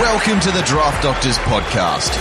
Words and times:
Welcome 0.00 0.40
to 0.40 0.50
the 0.50 0.62
Draft 0.62 1.04
Doctors 1.04 1.38
Podcast, 1.38 2.12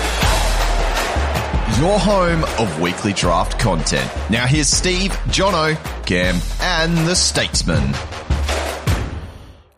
your 1.81 1.97
home 1.97 2.43
of 2.59 2.79
weekly 2.79 3.13
draft 3.13 3.57
content. 3.57 4.07
Now 4.29 4.45
here's 4.45 4.67
Steve, 4.67 5.09
Jono, 5.29 5.75
Cam, 6.05 6.39
and 6.61 6.95
the 7.07 7.15
Statesman. 7.15 7.81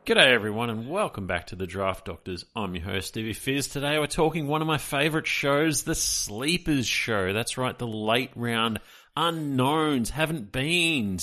G'day 0.06 0.34
everyone 0.34 0.70
and 0.70 0.90
welcome 0.90 1.26
back 1.26 1.48
to 1.48 1.56
the 1.56 1.66
Draft 1.66 2.04
Doctors. 2.04 2.44
I'm 2.54 2.76
your 2.76 2.84
host 2.84 3.08
Stevie 3.08 3.32
Fizz. 3.32 3.70
Today 3.70 3.98
we're 3.98 4.08
talking 4.08 4.48
one 4.48 4.62
of 4.62 4.68
my 4.68 4.78
favourite 4.78 5.26
shows, 5.26 5.84
the 5.84 5.96
Sleepers 5.96 6.86
Show. 6.86 7.32
That's 7.32 7.58
right, 7.58 7.80
the 7.80 7.88
late 7.88 8.32
round 8.36 8.82
unknowns, 9.16 10.10
haven't 10.10 10.52
been, 10.52 11.20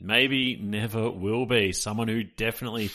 maybe 0.00 0.56
never 0.56 1.10
will 1.10 1.44
be. 1.44 1.72
Someone 1.72 2.08
who 2.08 2.22
definitely 2.22 2.88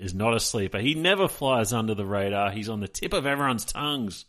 is 0.00 0.14
not 0.14 0.34
a 0.34 0.40
sleeper. 0.40 0.78
He 0.78 0.94
never 0.94 1.28
flies 1.28 1.72
under 1.72 1.94
the 1.94 2.06
radar. 2.06 2.50
He's 2.50 2.68
on 2.68 2.80
the 2.80 2.88
tip 2.88 3.12
of 3.12 3.26
everyone's 3.26 3.64
tongues. 3.64 4.24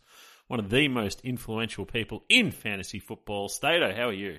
One 0.46 0.60
of 0.60 0.70
the 0.70 0.88
most 0.88 1.22
influential 1.22 1.86
people 1.86 2.24
in 2.28 2.50
fantasy 2.50 2.98
football. 2.98 3.48
Stato, 3.48 3.94
how 3.94 4.08
are 4.08 4.12
you? 4.12 4.38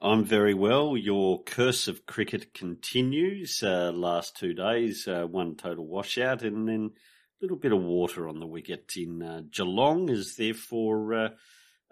I'm 0.00 0.24
very 0.24 0.54
well. 0.54 0.96
Your 0.96 1.42
curse 1.42 1.88
of 1.88 2.06
cricket 2.06 2.54
continues. 2.54 3.62
Uh, 3.62 3.92
last 3.92 4.36
two 4.36 4.54
days, 4.54 5.06
uh, 5.08 5.26
one 5.26 5.56
total 5.56 5.86
washout, 5.86 6.42
and 6.42 6.68
then 6.68 6.90
a 6.94 7.44
little 7.44 7.56
bit 7.56 7.72
of 7.72 7.82
water 7.82 8.28
on 8.28 8.40
the 8.40 8.46
wicket 8.46 8.92
in 8.96 9.22
uh, 9.22 9.42
Geelong 9.50 10.08
has 10.08 10.36
therefore 10.36 11.14
uh, 11.14 11.28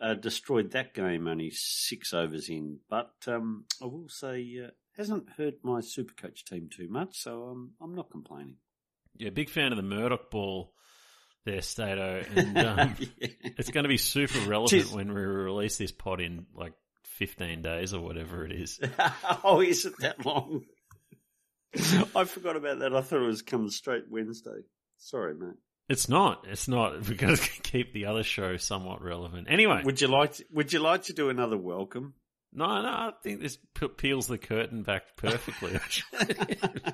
uh, 0.00 0.14
destroyed 0.14 0.72
that 0.72 0.94
game. 0.94 1.28
Only 1.28 1.50
six 1.50 2.12
overs 2.12 2.48
in, 2.48 2.78
but 2.88 3.12
um, 3.26 3.64
I 3.80 3.86
will 3.86 4.08
say 4.08 4.58
uh, 4.64 4.70
hasn't 4.96 5.28
hurt 5.36 5.54
my 5.62 5.80
super 5.80 6.14
coach 6.14 6.44
team 6.44 6.68
too 6.74 6.88
much, 6.88 7.18
so 7.18 7.48
um, 7.48 7.72
I'm 7.80 7.94
not 7.94 8.10
complaining. 8.10 8.56
Yeah, 9.16 9.30
big 9.30 9.50
fan 9.50 9.72
of 9.72 9.76
the 9.76 9.82
Murdoch 9.82 10.30
ball 10.30 10.72
there, 11.44 11.62
Stato, 11.62 12.24
and 12.36 12.58
um, 12.58 12.96
yeah. 12.98 13.28
it's 13.42 13.70
going 13.70 13.84
to 13.84 13.88
be 13.88 13.98
super 13.98 14.38
relevant 14.40 14.84
Jeez. 14.84 14.94
when 14.94 15.12
we 15.12 15.20
release 15.20 15.76
this 15.76 15.92
pod 15.92 16.20
in 16.20 16.46
like 16.54 16.74
15 17.04 17.62
days 17.62 17.94
or 17.94 18.00
whatever 18.00 18.44
it 18.44 18.52
is. 18.52 18.80
oh, 19.44 19.60
is 19.60 19.84
it 19.84 19.94
that 20.00 20.24
long? 20.24 20.64
I 22.16 22.24
forgot 22.24 22.56
about 22.56 22.80
that. 22.80 22.94
I 22.94 23.00
thought 23.00 23.22
it 23.22 23.26
was 23.26 23.42
coming 23.42 23.70
straight 23.70 24.04
Wednesday. 24.10 24.62
Sorry, 24.98 25.34
mate. 25.34 25.54
It's 25.88 26.08
not. 26.08 26.46
It's 26.48 26.68
not. 26.68 27.08
We're 27.08 27.16
going 27.16 27.36
to 27.36 27.62
keep 27.62 27.92
the 27.92 28.06
other 28.06 28.22
show 28.22 28.56
somewhat 28.56 29.02
relevant. 29.02 29.48
Anyway, 29.50 29.82
would 29.84 30.00
you 30.00 30.08
like? 30.08 30.34
To, 30.34 30.44
would 30.52 30.72
you 30.72 30.78
like 30.78 31.04
to 31.04 31.12
do 31.12 31.28
another 31.28 31.56
welcome? 31.56 32.14
No, 32.52 32.82
no. 32.82 32.88
I 32.88 33.12
think 33.22 33.40
this 33.40 33.58
peels 33.96 34.26
the 34.26 34.38
curtain 34.38 34.82
back 34.82 35.16
perfectly. 35.16 35.70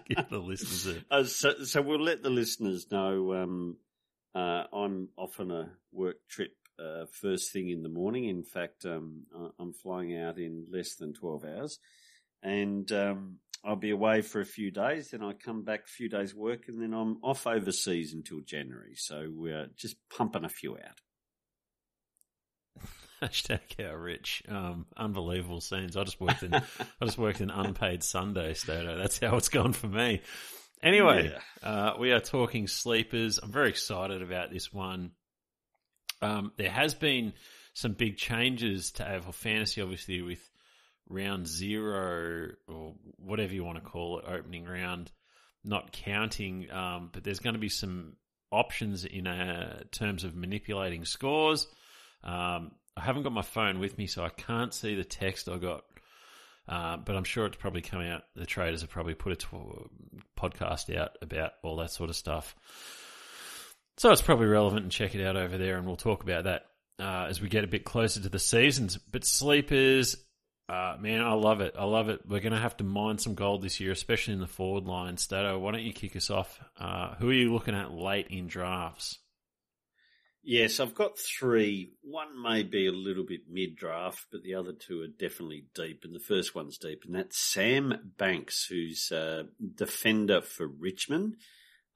Give 0.08 0.28
the 0.30 0.38
listeners 0.38 0.96
a... 1.10 1.14
uh, 1.14 1.24
so, 1.24 1.64
so 1.64 1.82
we'll 1.82 2.00
let 2.00 2.22
the 2.22 2.30
listeners 2.30 2.86
know. 2.90 3.34
Um, 3.34 3.76
uh, 4.34 4.64
I'm 4.72 5.08
off 5.16 5.40
on 5.40 5.50
a 5.50 5.70
work 5.92 6.16
trip 6.28 6.52
uh, 6.78 7.06
first 7.10 7.52
thing 7.52 7.70
in 7.70 7.82
the 7.82 7.88
morning. 7.88 8.24
In 8.24 8.44
fact, 8.44 8.84
um, 8.84 9.24
I'm 9.58 9.72
flying 9.72 10.16
out 10.16 10.38
in 10.38 10.66
less 10.70 10.94
than 10.94 11.12
12 11.12 11.44
hours. 11.44 11.78
And 12.42 12.90
um, 12.92 13.38
I'll 13.64 13.76
be 13.76 13.90
away 13.90 14.22
for 14.22 14.40
a 14.40 14.46
few 14.46 14.70
days. 14.70 15.10
Then 15.10 15.22
I 15.22 15.32
come 15.32 15.64
back 15.64 15.80
a 15.84 15.90
few 15.90 16.08
days 16.08 16.34
work, 16.34 16.68
and 16.68 16.80
then 16.80 16.94
I'm 16.94 17.18
off 17.22 17.46
overseas 17.46 18.12
until 18.14 18.40
January. 18.40 18.94
So 18.94 19.28
we're 19.28 19.68
just 19.76 19.96
pumping 20.08 20.44
a 20.44 20.48
few 20.48 20.74
out. 20.76 21.00
Hashtag 23.22 23.60
how 23.78 23.94
rich. 23.94 24.42
Um, 24.48 24.86
unbelievable 24.96 25.60
scenes. 25.60 25.96
I 25.96 26.04
just 26.04 26.20
worked 26.20 26.42
in 26.42 26.54
I 26.54 27.04
just 27.04 27.18
worked 27.18 27.40
in 27.40 27.50
unpaid 27.50 28.04
Sunday 28.04 28.54
Stato. 28.54 28.96
That's 28.96 29.18
how 29.18 29.36
it's 29.36 29.48
gone 29.48 29.72
for 29.72 29.88
me. 29.88 30.22
Anyway, 30.82 31.32
yeah. 31.32 31.68
uh, 31.68 31.94
we 31.98 32.12
are 32.12 32.20
talking 32.20 32.68
sleepers. 32.68 33.38
I'm 33.38 33.50
very 33.50 33.70
excited 33.70 34.22
about 34.22 34.52
this 34.52 34.72
one. 34.72 35.10
Um, 36.22 36.52
there 36.56 36.70
has 36.70 36.94
been 36.94 37.32
some 37.74 37.92
big 37.92 38.16
changes 38.16 38.92
to 38.92 39.02
AFL 39.04 39.34
fantasy, 39.34 39.82
obviously 39.82 40.22
with 40.22 40.48
round 41.08 41.48
zero 41.48 42.50
or 42.68 42.94
whatever 43.16 43.52
you 43.52 43.64
want 43.64 43.82
to 43.82 43.90
call 43.90 44.20
it, 44.20 44.26
opening 44.28 44.64
round, 44.64 45.10
not 45.64 45.90
counting. 45.90 46.70
Um, 46.70 47.10
but 47.12 47.24
there's 47.24 47.40
going 47.40 47.54
to 47.54 47.60
be 47.60 47.68
some 47.68 48.16
options 48.52 49.04
in 49.04 49.26
uh, 49.26 49.82
terms 49.90 50.22
of 50.22 50.36
manipulating 50.36 51.04
scores. 51.04 51.66
Um, 52.22 52.72
I 52.98 53.04
haven't 53.04 53.22
got 53.22 53.32
my 53.32 53.42
phone 53.42 53.78
with 53.78 53.96
me, 53.96 54.06
so 54.06 54.24
I 54.24 54.28
can't 54.28 54.74
see 54.74 54.94
the 54.94 55.04
text 55.04 55.48
I 55.48 55.58
got. 55.58 55.84
Uh, 56.68 56.96
but 56.98 57.16
I'm 57.16 57.24
sure 57.24 57.46
it's 57.46 57.56
probably 57.56 57.80
coming 57.80 58.10
out. 58.10 58.24
The 58.34 58.44
traders 58.44 58.82
have 58.82 58.90
probably 58.90 59.14
put 59.14 59.32
a 59.32 59.46
podcast 60.38 60.94
out 60.94 61.16
about 61.22 61.52
all 61.62 61.76
that 61.76 61.92
sort 61.92 62.10
of 62.10 62.16
stuff. 62.16 62.54
So 63.96 64.10
it's 64.10 64.22
probably 64.22 64.46
relevant 64.46 64.82
and 64.82 64.92
check 64.92 65.14
it 65.14 65.24
out 65.24 65.36
over 65.36 65.56
there, 65.56 65.76
and 65.76 65.86
we'll 65.86 65.96
talk 65.96 66.22
about 66.22 66.44
that 66.44 66.66
uh, 67.00 67.26
as 67.28 67.40
we 67.40 67.48
get 67.48 67.64
a 67.64 67.68
bit 67.68 67.84
closer 67.84 68.20
to 68.20 68.28
the 68.28 68.38
seasons. 68.38 68.96
But 68.98 69.24
sleepers, 69.24 70.16
uh, 70.68 70.96
man, 71.00 71.20
I 71.20 71.32
love 71.32 71.60
it. 71.60 71.74
I 71.78 71.84
love 71.84 72.08
it. 72.08 72.20
We're 72.28 72.40
going 72.40 72.52
to 72.52 72.58
have 72.58 72.76
to 72.78 72.84
mine 72.84 73.18
some 73.18 73.34
gold 73.34 73.62
this 73.62 73.80
year, 73.80 73.92
especially 73.92 74.34
in 74.34 74.40
the 74.40 74.46
forward 74.46 74.84
line. 74.84 75.16
Stato, 75.16 75.58
why 75.58 75.72
don't 75.72 75.82
you 75.82 75.92
kick 75.92 76.16
us 76.16 76.30
off? 76.30 76.60
Uh, 76.78 77.14
who 77.14 77.30
are 77.30 77.34
you 77.34 77.52
looking 77.52 77.74
at 77.74 77.92
late 77.92 78.26
in 78.28 78.46
drafts? 78.48 79.18
Yes, 80.50 80.80
I've 80.80 80.94
got 80.94 81.18
three. 81.18 81.92
One 82.00 82.42
may 82.42 82.62
be 82.62 82.86
a 82.86 82.90
little 82.90 83.26
bit 83.26 83.42
mid 83.50 83.76
draft, 83.76 84.28
but 84.32 84.42
the 84.42 84.54
other 84.54 84.72
two 84.72 85.02
are 85.02 85.06
definitely 85.06 85.66
deep. 85.74 86.04
And 86.04 86.14
the 86.14 86.20
first 86.20 86.54
one's 86.54 86.78
deep, 86.78 87.02
and 87.04 87.14
that's 87.14 87.38
Sam 87.38 88.12
Banks, 88.16 88.64
who's 88.64 89.12
a 89.12 89.48
defender 89.74 90.40
for 90.40 90.66
Richmond 90.66 91.36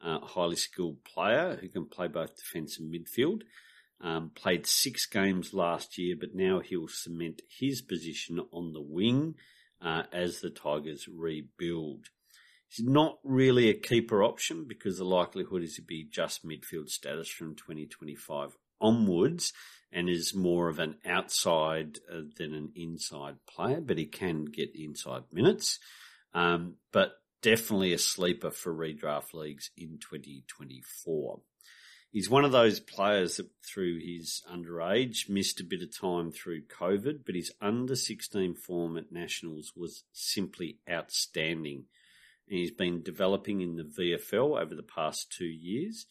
uh, 0.02 0.18
highly 0.20 0.56
skilled 0.56 1.02
player 1.02 1.56
who 1.62 1.70
can 1.70 1.86
play 1.86 2.08
both 2.08 2.36
defence 2.36 2.78
and 2.78 2.92
midfield. 2.92 3.40
Um, 4.02 4.32
played 4.34 4.66
six 4.66 5.06
games 5.06 5.54
last 5.54 5.96
year, 5.96 6.14
but 6.20 6.34
now 6.34 6.60
he'll 6.60 6.88
cement 6.88 7.40
his 7.58 7.80
position 7.80 8.38
on 8.52 8.74
the 8.74 8.82
wing 8.82 9.36
uh, 9.80 10.02
as 10.12 10.40
the 10.40 10.50
Tigers 10.50 11.08
rebuild. 11.08 12.10
He's 12.72 12.86
not 12.86 13.18
really 13.22 13.68
a 13.68 13.74
keeper 13.74 14.24
option 14.24 14.64
because 14.66 14.96
the 14.96 15.04
likelihood 15.04 15.62
is 15.62 15.76
to 15.76 15.82
be 15.82 16.04
just 16.04 16.46
midfield 16.46 16.88
status 16.88 17.28
from 17.28 17.54
2025 17.54 18.56
onwards 18.80 19.52
and 19.92 20.08
is 20.08 20.34
more 20.34 20.68
of 20.68 20.78
an 20.78 20.96
outside 21.04 21.98
uh, 22.10 22.22
than 22.38 22.54
an 22.54 22.72
inside 22.74 23.36
player, 23.46 23.80
but 23.82 23.98
he 23.98 24.06
can 24.06 24.46
get 24.46 24.70
inside 24.74 25.24
minutes. 25.32 25.78
Um, 26.32 26.76
but 26.92 27.12
definitely 27.42 27.92
a 27.92 27.98
sleeper 27.98 28.50
for 28.50 28.74
redraft 28.74 29.34
leagues 29.34 29.70
in 29.76 29.98
2024. 30.00 31.40
He's 32.10 32.30
one 32.30 32.44
of 32.44 32.52
those 32.52 32.80
players 32.80 33.36
that 33.36 33.50
through 33.66 34.00
his 34.00 34.42
underage 34.50 35.28
missed 35.28 35.60
a 35.60 35.64
bit 35.64 35.82
of 35.82 35.98
time 35.98 36.30
through 36.30 36.62
COVID, 36.66 37.24
but 37.26 37.34
his 37.34 37.52
under 37.60 37.96
16 37.96 38.54
form 38.54 38.96
at 38.96 39.12
Nationals 39.12 39.72
was 39.76 40.04
simply 40.12 40.78
outstanding. 40.90 41.84
He's 42.46 42.70
been 42.70 43.02
developing 43.02 43.60
in 43.60 43.76
the 43.76 43.84
VFL 43.84 44.60
over 44.60 44.74
the 44.74 44.82
past 44.82 45.32
two 45.36 45.44
years 45.46 46.06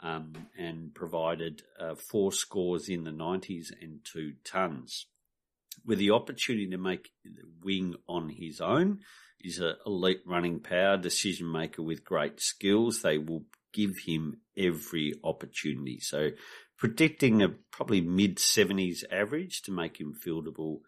um, 0.00 0.34
and 0.58 0.94
provided 0.94 1.62
uh, 1.80 1.94
four 1.94 2.32
scores 2.32 2.88
in 2.88 3.04
the 3.04 3.10
90s 3.10 3.66
and 3.80 4.00
two 4.04 4.34
tons. 4.44 5.06
With 5.84 5.98
the 5.98 6.10
opportunity 6.10 6.68
to 6.68 6.78
make 6.78 7.10
wing 7.62 7.94
on 8.08 8.30
his 8.30 8.60
own, 8.60 9.00
He's 9.38 9.60
an 9.60 9.76
elite 9.84 10.22
running 10.26 10.60
power, 10.60 10.96
decision 10.96 11.50
maker 11.50 11.82
with 11.82 12.04
great 12.04 12.40
skills. 12.40 13.02
They 13.02 13.18
will 13.18 13.44
give 13.72 13.98
him 14.06 14.38
every 14.56 15.14
opportunity. 15.22 16.00
So 16.00 16.30
predicting 16.78 17.42
a 17.42 17.50
probably 17.70 18.00
mid 18.00 18.38
70s 18.38 19.04
average 19.10 19.62
to 19.62 19.72
make 19.72 20.00
him 20.00 20.14
fieldable 20.14 20.80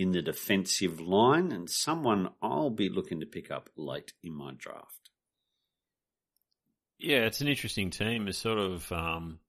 in 0.00 0.12
the 0.12 0.22
defensive 0.22 0.98
line 0.98 1.52
and 1.52 1.68
someone 1.68 2.30
I'll 2.40 2.70
be 2.70 2.88
looking 2.88 3.20
to 3.20 3.26
pick 3.26 3.50
up 3.50 3.68
late 3.76 4.14
in 4.22 4.32
my 4.32 4.52
draft. 4.56 5.10
Yeah, 6.98 7.26
it's 7.26 7.42
an 7.42 7.48
interesting 7.48 7.90
team. 7.90 8.26
It's 8.26 8.38
sort 8.38 8.58
of, 8.58 8.90
um, 8.92 9.40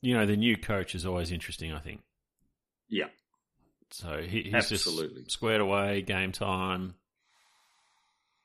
you 0.00 0.14
know, 0.14 0.26
the 0.26 0.36
new 0.36 0.56
coach 0.56 0.94
is 0.94 1.04
always 1.04 1.32
interesting, 1.32 1.72
I 1.72 1.80
think. 1.80 2.02
Yeah. 2.88 3.08
So 3.90 4.22
he, 4.22 4.42
he's 4.42 4.54
Absolutely. 4.54 5.22
just 5.22 5.32
squared 5.32 5.60
away, 5.60 6.02
game 6.02 6.30
time. 6.30 6.94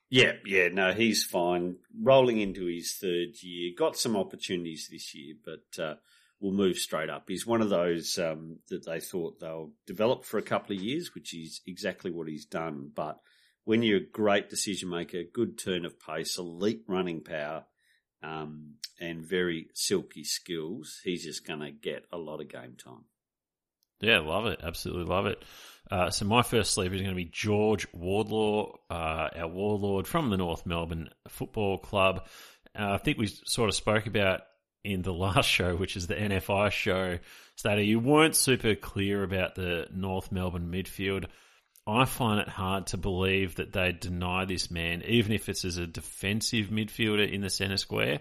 Yeah, 0.10 0.34
yeah, 0.48 0.70
no, 0.70 0.94
he's 0.94 1.24
fine. 1.24 1.76
Rolling 2.02 2.40
into 2.40 2.66
his 2.66 2.96
third 2.96 3.42
year, 3.44 3.72
got 3.78 3.98
some 3.98 4.18
opportunities 4.18 4.90
this 4.92 5.14
year, 5.14 5.36
but 5.46 5.84
uh, 5.84 5.96
will 6.42 6.52
move 6.52 6.78
straight 6.78 7.10
up. 7.10 7.26
He's 7.28 7.46
one 7.46 7.62
of 7.62 7.70
those 7.70 8.18
um, 8.18 8.58
that 8.70 8.86
they 8.86 9.00
thought 9.00 9.40
they'll 9.40 9.72
develop 9.86 10.26
for 10.26 10.38
a 10.38 10.44
couple 10.44 10.76
of 10.76 10.82
years, 10.82 11.14
which 11.14 11.34
is 11.34 11.62
exactly 11.68 12.12
what 12.12 12.28
he's 12.28 12.46
done. 12.46 12.92
But 12.94 13.20
when 13.64 13.84
you're 13.84 13.98
a 13.98 14.12
great 14.12 14.50
decision 14.50 14.90
maker, 14.90 15.22
good 15.32 15.58
turn 15.58 15.86
of 15.86 16.00
pace, 16.00 16.38
elite 16.38 16.84
running 16.88 17.22
power, 17.22 17.66
um, 18.24 18.76
and 19.00 19.24
very 19.24 19.68
silky 19.74 20.24
skills, 20.24 21.00
he's 21.04 21.24
just 21.24 21.46
going 21.46 21.60
to 21.60 21.72
get 21.72 22.06
a 22.12 22.18
lot 22.18 22.42
of 22.42 22.50
game 22.50 22.76
time. 22.84 23.06
Yeah, 24.00 24.20
love 24.20 24.48
it. 24.48 24.60
Absolutely 24.64 25.06
love 25.06 25.28
it. 25.28 25.44
Uh, 25.90 26.10
so 26.10 26.26
my 26.26 26.42
first 26.42 26.74
sleeper 26.74 26.96
is 26.96 27.02
going 27.02 27.14
to 27.14 27.16
be 27.16 27.30
George 27.32 27.88
Wardlaw, 27.94 28.74
uh, 28.90 29.30
our 29.36 29.48
warlord 29.48 30.08
from 30.08 30.30
the 30.30 30.38
North 30.38 30.66
Melbourne 30.66 31.10
Football 31.28 31.78
Club. 31.78 32.28
uh, 32.78 32.94
I 32.94 32.98
think 32.98 33.18
we 33.18 33.28
sort 33.28 33.70
of 33.70 33.76
spoke 33.76 34.08
about 34.08 34.42
in 34.84 35.02
the 35.02 35.14
last 35.14 35.50
show, 35.50 35.76
which 35.76 35.96
is 35.96 36.08
the 36.08 36.16
NFI 36.16 36.72
show, 36.72 37.20
Stato, 37.56 37.82
you 37.82 38.00
weren't 38.00 38.36
super 38.36 38.76
clear 38.76 39.24
about 39.24 39.56
the 39.56 39.88
North 39.94 40.32
Melbourne 40.32 40.72
midfield. 40.72 41.26
I 41.86 42.06
find 42.06 42.40
it 42.40 42.48
hard 42.48 42.88
to 42.88 42.98
believe 42.98 43.56
that 43.56 43.74
they 43.74 43.92
deny 43.92 44.46
this 44.46 44.72
man, 44.72 45.04
even 45.08 45.32
if 45.32 45.50
it's 45.50 45.66
as 45.66 45.78
a 45.78 45.88
defensive 45.88 46.68
midfielder 46.68 47.32
in 47.32 47.42
the 47.42 47.50
centre 47.50 47.78
square. 47.78 48.20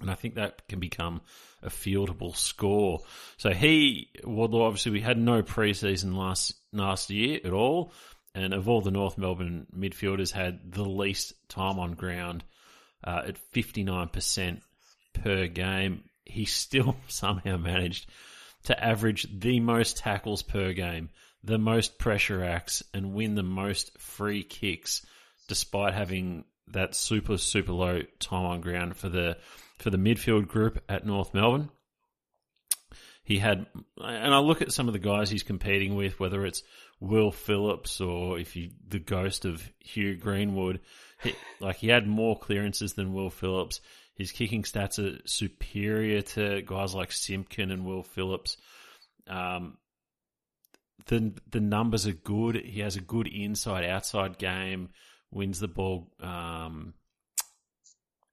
And 0.00 0.10
I 0.10 0.14
think 0.14 0.34
that 0.34 0.68
can 0.68 0.78
become 0.78 1.20
a 1.62 1.68
fieldable 1.68 2.36
score. 2.36 3.00
So 3.36 3.50
he, 3.50 4.10
Wardlaw, 4.24 4.66
obviously 4.66 4.92
we 4.92 5.00
had 5.00 5.18
no 5.18 5.42
preseason 5.42 6.14
last 6.14 6.54
last 6.72 7.10
year 7.10 7.40
at 7.44 7.52
all, 7.52 7.92
and 8.34 8.54
of 8.54 8.68
all 8.68 8.80
the 8.80 8.92
North 8.92 9.18
Melbourne 9.18 9.66
midfielders, 9.76 10.30
had 10.30 10.72
the 10.72 10.84
least 10.84 11.32
time 11.48 11.80
on 11.80 11.94
ground 11.94 12.44
uh, 13.02 13.22
at 13.26 13.38
fifty 13.38 13.82
nine 13.82 14.08
percent 14.08 14.62
per 15.22 15.46
game. 15.46 16.04
He 16.24 16.44
still 16.44 16.96
somehow 17.08 17.56
managed 17.56 18.08
to 18.64 18.84
average 18.84 19.26
the 19.38 19.60
most 19.60 19.98
tackles 19.98 20.42
per 20.42 20.72
game, 20.72 21.10
the 21.44 21.58
most 21.58 21.98
pressure 21.98 22.44
acts, 22.44 22.82
and 22.92 23.14
win 23.14 23.34
the 23.34 23.42
most 23.42 23.98
free 23.98 24.42
kicks, 24.42 25.04
despite 25.48 25.94
having 25.94 26.44
that 26.72 26.94
super 26.94 27.38
super 27.38 27.72
low 27.72 28.02
time 28.18 28.44
on 28.44 28.60
ground 28.60 28.96
for 28.96 29.08
the 29.08 29.38
for 29.78 29.90
the 29.90 29.96
midfield 29.96 30.48
group 30.48 30.82
at 30.88 31.06
North 31.06 31.32
Melbourne. 31.32 31.70
He 33.24 33.38
had, 33.38 33.66
and 33.98 34.34
I 34.34 34.38
look 34.38 34.62
at 34.62 34.72
some 34.72 34.86
of 34.88 34.94
the 34.94 34.98
guys 34.98 35.28
he's 35.28 35.42
competing 35.42 35.96
with, 35.96 36.18
whether 36.18 36.46
it's 36.46 36.62
Will 36.98 37.30
Phillips 37.30 38.00
or 38.00 38.38
if 38.38 38.56
you 38.56 38.70
the 38.88 38.98
ghost 38.98 39.44
of 39.44 39.70
Hugh 39.80 40.16
Greenwood, 40.16 40.80
he, 41.22 41.34
like 41.60 41.76
he 41.76 41.88
had 41.88 42.06
more 42.06 42.38
clearances 42.38 42.94
than 42.94 43.12
Will 43.12 43.30
Phillips. 43.30 43.80
His 44.18 44.32
kicking 44.32 44.64
stats 44.64 44.98
are 44.98 45.20
superior 45.26 46.22
to 46.22 46.60
guys 46.62 46.92
like 46.92 47.12
Simpkin 47.12 47.70
and 47.70 47.86
Will 47.86 48.02
Phillips. 48.02 48.56
Um, 49.28 49.78
the 51.06 51.32
the 51.48 51.60
numbers 51.60 52.08
are 52.08 52.12
good. 52.12 52.56
He 52.56 52.80
has 52.80 52.96
a 52.96 53.00
good 53.00 53.28
inside 53.28 53.84
outside 53.84 54.36
game. 54.36 54.90
Wins 55.30 55.60
the 55.60 55.68
ball 55.68 56.10
um, 56.20 56.94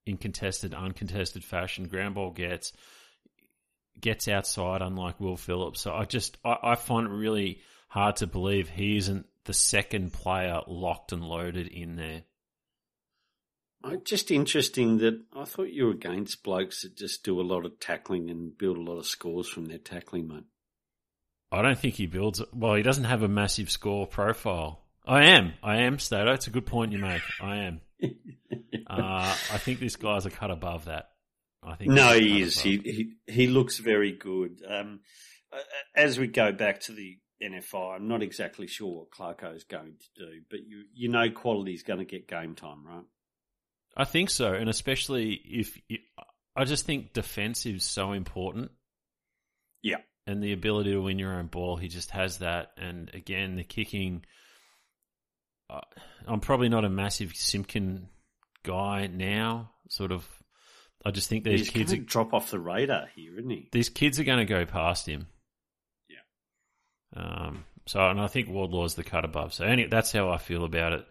in 0.08 0.18
contested, 0.18 0.74
uncontested 0.74 1.44
fashion. 1.44 1.88
Ground 1.88 2.16
ball 2.16 2.32
gets 2.32 2.74
gets 4.02 4.28
outside, 4.28 4.82
unlike 4.82 5.20
Will 5.20 5.38
Phillips. 5.38 5.82
So 5.82 5.94
I 5.94 6.06
just 6.06 6.40
I, 6.44 6.58
I 6.64 6.76
find 6.76 7.06
it 7.06 7.12
really 7.12 7.60
hard 7.90 8.16
to 8.18 8.28
believe 8.28 8.70
he 8.70 8.98
isn't 8.98 9.28
the 9.46 9.54
second 9.54 10.14
player 10.14 10.62
locked 10.66 11.12
and 11.12 11.24
loaded 11.24 11.68
in 11.68 11.96
there. 11.96 12.24
Just 14.04 14.32
interesting 14.32 14.98
that 15.00 15.22
I 15.36 15.46
thought 15.46 15.70
you 15.70 15.86
were 15.86 15.92
against 15.92 16.44
blokes 16.44 16.82
that 16.82 16.96
just 16.96 17.24
do 17.24 17.40
a 17.40 17.44
lot 17.44 17.66
of 17.66 17.80
tackling 17.80 18.30
and 18.30 18.58
build 18.58 18.78
a 18.78 18.82
lot 18.82 18.98
of 18.98 19.06
scores 19.06 19.48
from 19.48 19.66
their 19.66 19.78
tackling, 19.78 20.28
mate. 20.28 20.44
I 21.52 21.62
don't 21.62 21.78
think 21.78 21.96
he 21.96 22.08
builds. 22.08 22.42
Well, 22.54 22.76
he 22.76 22.84
doesn't 22.84 23.04
have 23.04 23.24
a 23.24 23.28
massive 23.28 23.70
score 23.70 24.08
profile. 24.08 24.82
I 25.06 25.26
am. 25.26 25.54
I 25.62 25.82
am, 25.82 26.00
Stato. 26.00 26.34
It's 26.34 26.48
a 26.48 26.52
good 26.52 26.66
point 26.66 26.92
you 26.92 26.98
make. 26.98 27.22
I 27.40 27.58
am. 27.58 27.82
uh, 28.04 28.10
I 28.90 29.58
think 29.58 29.80
this 29.80 29.96
guy's 29.96 30.26
a 30.26 30.32
cut 30.32 30.52
above 30.52 30.86
that. 30.86 31.12
I 31.64 31.76
think. 31.76 31.92
No, 31.92 32.14
he 32.14 32.42
is. 32.42 32.60
He, 32.60 32.78
he 32.78 33.32
he 33.32 33.48
looks 33.48 33.78
very 33.78 34.12
good. 34.12 34.62
Um, 34.68 35.02
as 35.96 36.20
we 36.20 36.28
go 36.28 36.52
back 36.52 36.82
to 36.82 36.92
the 36.92 37.18
NFI, 37.42 37.96
I'm 37.96 38.08
not 38.08 38.24
exactly 38.24 38.68
sure 38.68 39.06
what 39.06 39.12
Clarko 39.12 39.56
is 39.56 39.64
going 39.64 39.96
to 40.00 40.26
do, 40.26 40.42
but 40.50 40.60
you 40.66 40.84
you 40.94 41.10
know 41.10 41.30
quality 41.30 41.74
is 41.74 41.84
going 41.84 42.00
to 42.00 42.06
get 42.06 42.28
game 42.28 42.56
time, 42.56 42.86
right? 42.86 43.04
I 43.98 44.04
think 44.04 44.30
so, 44.30 44.54
and 44.54 44.70
especially 44.70 45.34
if 45.34 45.80
you, 45.88 46.00
I 46.56 46.66
just 46.66 46.86
think 46.86 47.14
defensive 47.14 47.76
is 47.76 47.86
so 47.86 48.12
important. 48.12 48.72
Yeah, 49.82 49.98
and 50.28 50.44
the 50.44 50.54
ability 50.54 50.92
to 50.92 51.02
win 51.02 51.20
your 51.20 51.34
own 51.34 51.48
ball, 51.48 51.78
he 51.78 51.88
just 51.88 52.12
has 52.12 52.40
that. 52.40 52.72
And 52.78 53.12
again, 53.14 53.56
the 53.56 53.64
kicking. 53.64 54.26
Uh, 55.70 55.82
I'm 56.28 56.42
probably 56.42 56.70
not 56.70 56.86
a 56.86 56.90
massive 56.90 57.36
Simpkin 57.36 58.08
guy 58.64 59.08
now. 59.08 59.72
Sort 59.90 60.12
of, 60.12 60.28
I 61.06 61.12
just 61.12 61.30
think 61.30 61.44
these 61.44 61.62
He's 61.62 61.70
kids 61.70 61.94
are, 61.94 61.98
drop 61.98 62.34
off 62.34 62.52
the 62.52 62.60
radar 62.60 63.08
here, 63.16 63.38
isn't 63.38 63.50
he? 63.50 63.70
These 63.72 63.90
kids 63.90 64.20
are 64.20 64.24
going 64.24 64.40
to 64.40 64.46
go 64.46 64.66
past 64.66 65.08
him. 65.08 65.28
Yeah. 66.10 67.24
Um. 67.24 67.66
So, 67.88 68.00
and 68.00 68.20
I 68.20 68.28
think 68.28 68.50
Wardlaw's 68.50 68.96
the 68.96 69.04
cut 69.04 69.26
above. 69.26 69.54
So, 69.54 69.64
anyway, 69.64 69.90
that's 69.90 70.12
how 70.12 70.30
I 70.30 70.38
feel 70.38 70.66
about 70.66 70.94
it. 70.94 71.06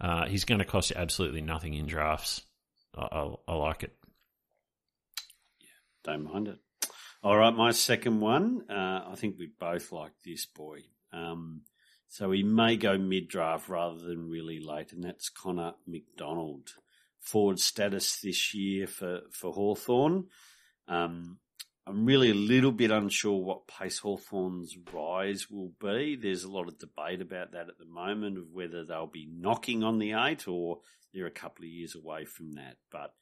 Uh, 0.00 0.26
he's 0.26 0.44
going 0.44 0.60
to 0.60 0.64
cost 0.64 0.90
you 0.90 0.96
absolutely 0.96 1.40
nothing 1.40 1.74
in 1.74 1.86
drafts. 1.86 2.42
I, 2.96 3.08
I, 3.10 3.34
I 3.48 3.54
like 3.54 3.82
it. 3.82 3.92
Yeah, 5.60 5.66
don't 6.04 6.24
mind 6.24 6.48
it. 6.48 6.58
All 7.22 7.36
right, 7.36 7.54
my 7.54 7.72
second 7.72 8.20
one. 8.20 8.70
Uh, 8.70 9.04
I 9.10 9.14
think 9.16 9.36
we 9.38 9.50
both 9.58 9.90
like 9.90 10.12
this 10.24 10.46
boy. 10.46 10.82
Um, 11.12 11.62
so 12.08 12.30
he 12.30 12.42
may 12.42 12.76
go 12.76 12.96
mid 12.96 13.28
draft 13.28 13.68
rather 13.68 13.98
than 13.98 14.30
really 14.30 14.60
late, 14.60 14.92
and 14.92 15.02
that's 15.02 15.28
Connor 15.28 15.74
Macdonald. 15.86 16.70
Forward 17.20 17.58
status 17.58 18.20
this 18.20 18.54
year 18.54 18.86
for, 18.86 19.22
for 19.32 19.52
Hawthorn. 19.52 20.28
Um, 20.86 21.38
I'm 21.88 22.04
really 22.04 22.30
a 22.30 22.34
little 22.34 22.70
bit 22.70 22.90
unsure 22.90 23.40
what 23.40 23.66
pace 23.66 24.00
Hawthorn's 24.00 24.76
rise 24.92 25.50
will 25.50 25.72
be. 25.80 26.16
There's 26.16 26.44
a 26.44 26.50
lot 26.50 26.68
of 26.68 26.78
debate 26.78 27.22
about 27.22 27.52
that 27.52 27.70
at 27.70 27.78
the 27.78 27.86
moment 27.86 28.36
of 28.36 28.52
whether 28.52 28.84
they'll 28.84 29.06
be 29.06 29.26
knocking 29.26 29.82
on 29.82 29.98
the 29.98 30.12
eight 30.12 30.46
or 30.46 30.80
they're 31.14 31.24
a 31.24 31.30
couple 31.30 31.64
of 31.64 31.70
years 31.70 31.94
away 31.94 32.26
from 32.26 32.52
that. 32.52 32.76
But 32.92 33.14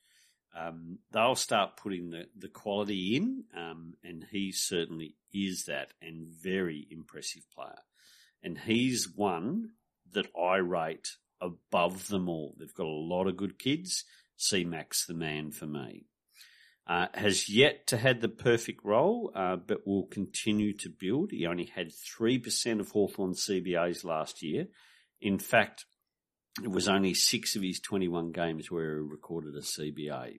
um, 0.58 0.98
they'll 1.12 1.36
start 1.36 1.76
putting 1.76 2.10
the, 2.10 2.26
the 2.36 2.48
quality 2.48 3.14
in, 3.14 3.44
um, 3.56 3.94
and 4.02 4.26
he 4.32 4.50
certainly 4.50 5.14
is 5.32 5.66
that 5.66 5.92
and 6.02 6.26
very 6.26 6.88
impressive 6.90 7.42
player. 7.54 7.78
And 8.42 8.58
he's 8.58 9.08
one 9.14 9.70
that 10.12 10.26
I 10.36 10.56
rate 10.56 11.06
above 11.40 12.08
them 12.08 12.28
all. 12.28 12.56
They've 12.58 12.74
got 12.74 12.86
a 12.86 12.90
lot 12.90 13.28
of 13.28 13.36
good 13.36 13.60
kids. 13.60 14.02
C 14.36 14.64
Max 14.64 15.06
the 15.06 15.14
man 15.14 15.52
for 15.52 15.66
me. 15.66 16.06
Uh, 16.88 17.08
has 17.14 17.48
yet 17.48 17.88
to 17.88 17.96
had 17.96 18.20
the 18.20 18.28
perfect 18.28 18.84
role, 18.84 19.32
uh, 19.34 19.56
but 19.56 19.84
will 19.84 20.06
continue 20.06 20.72
to 20.72 20.88
build. 20.88 21.32
He 21.32 21.44
only 21.44 21.64
had 21.64 21.88
3% 21.88 22.78
of 22.78 22.90
Hawthorn 22.90 23.32
CBAs 23.32 24.04
last 24.04 24.40
year. 24.40 24.68
In 25.20 25.40
fact, 25.40 25.84
it 26.62 26.70
was 26.70 26.88
only 26.88 27.12
six 27.12 27.56
of 27.56 27.62
his 27.62 27.80
21 27.80 28.30
games 28.30 28.70
where 28.70 28.98
he 28.98 29.00
recorded 29.00 29.56
a 29.56 29.62
CBA. 29.62 30.38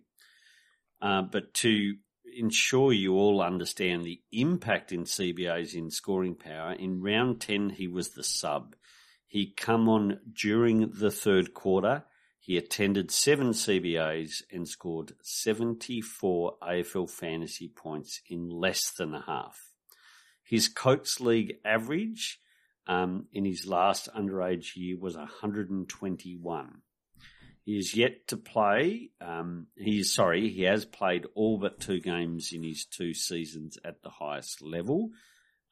Uh, 1.01 1.24
but 1.24 1.53
to 1.55 1.95
ensure 2.36 2.93
you 2.93 3.15
all 3.15 3.41
understand 3.41 4.05
the 4.05 4.21
impact 4.31 4.93
in 4.93 5.03
CBAs 5.03 5.74
in 5.74 5.89
scoring 5.89 6.36
power, 6.36 6.71
in 6.71 7.01
round 7.01 7.41
10 7.41 7.71
he 7.71 7.88
was 7.88 8.10
the 8.10 8.24
sub. 8.24 8.75
He 9.27 9.53
come 9.53 9.89
on 9.89 10.19
during 10.33 10.91
the 10.91 11.12
third 11.12 11.53
quarter 11.53 12.05
he 12.47 12.55
attended 12.55 13.11
seven 13.11 13.49
CBAs 13.49 14.41
and 14.49 14.65
scored 14.65 15.11
74 15.21 16.55
AFL 16.63 17.09
fantasy 17.09 17.67
points 17.67 18.21
in 18.29 18.49
less 18.49 18.89
than 18.91 19.13
a 19.13 19.21
half. 19.21 19.73
His 20.45 20.69
Coates 20.69 21.19
League 21.19 21.57
average 21.65 22.39
um, 22.87 23.25
in 23.33 23.43
his 23.43 23.67
last 23.67 24.07
underage 24.15 24.77
year 24.77 24.95
was 24.97 25.17
121. 25.17 26.81
He 27.65 27.77
is 27.77 27.93
yet 27.93 28.29
to 28.29 28.37
play. 28.37 29.09
Um, 29.19 29.67
he 29.75 29.99
is 29.99 30.13
sorry. 30.13 30.47
He 30.47 30.63
has 30.63 30.85
played 30.85 31.25
all 31.35 31.57
but 31.57 31.81
two 31.81 31.99
games 31.99 32.53
in 32.53 32.63
his 32.63 32.85
two 32.85 33.13
seasons 33.13 33.77
at 33.83 34.01
the 34.03 34.09
highest 34.09 34.61
level, 34.61 35.09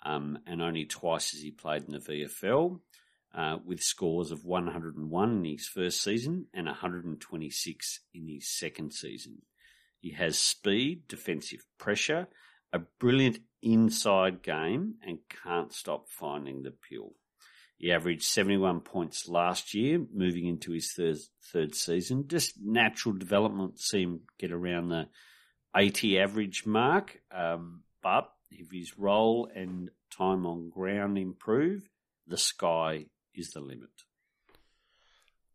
um, 0.02 0.40
and 0.46 0.62
only 0.62 0.84
twice 0.84 1.32
has 1.32 1.40
he 1.40 1.52
played 1.52 1.86
in 1.86 1.94
the 1.94 2.00
VFL 2.00 2.82
uh, 3.36 3.58
with 3.66 3.82
scores 3.82 4.32
of 4.32 4.46
101 4.46 5.32
in 5.38 5.46
his 5.46 5.68
first 5.68 6.02
season 6.02 6.46
and 6.54 6.68
126 6.68 8.00
in 8.14 8.28
his 8.28 8.48
second 8.48 8.94
season. 8.94 9.42
He 10.00 10.12
has 10.12 10.38
speed, 10.40 11.08
defensive 11.08 11.66
pressure, 11.78 12.28
a 12.72 12.80
brilliant 13.00 13.40
inside 13.62 14.42
game, 14.42 14.96
and 15.06 15.20
can't 15.44 15.74
stop 15.74 16.08
finding 16.10 16.64
the 16.64 16.72
pill. 16.72 17.14
He 17.78 17.92
averaged 17.92 18.24
71 18.24 18.82
points 18.82 19.28
last 19.28 19.74
year, 19.74 20.00
moving 20.14 20.46
into 20.46 20.72
his 20.72 20.94
third, 20.94 21.18
third 21.52 21.76
season. 21.76 22.28
Just 22.28 22.54
natural 22.62 23.16
development, 23.16 23.80
see 23.80 24.04
him 24.04 24.22
get 24.40 24.54
around 24.54 24.90
the 24.90 25.08
80 25.76 26.20
average 26.20 26.66
mark. 26.66 27.20
Um, 27.32 27.82
but 28.02 28.30
if 28.50 28.72
his 28.72 28.98
role 28.98 29.50
and 29.54 29.90
time 30.16 30.46
on 30.46 30.70
ground 30.70 31.18
improve, 31.18 31.82
the 32.28 32.38
sky 32.38 33.08
is 33.38 33.52
the 33.52 33.62
limit. 33.62 33.90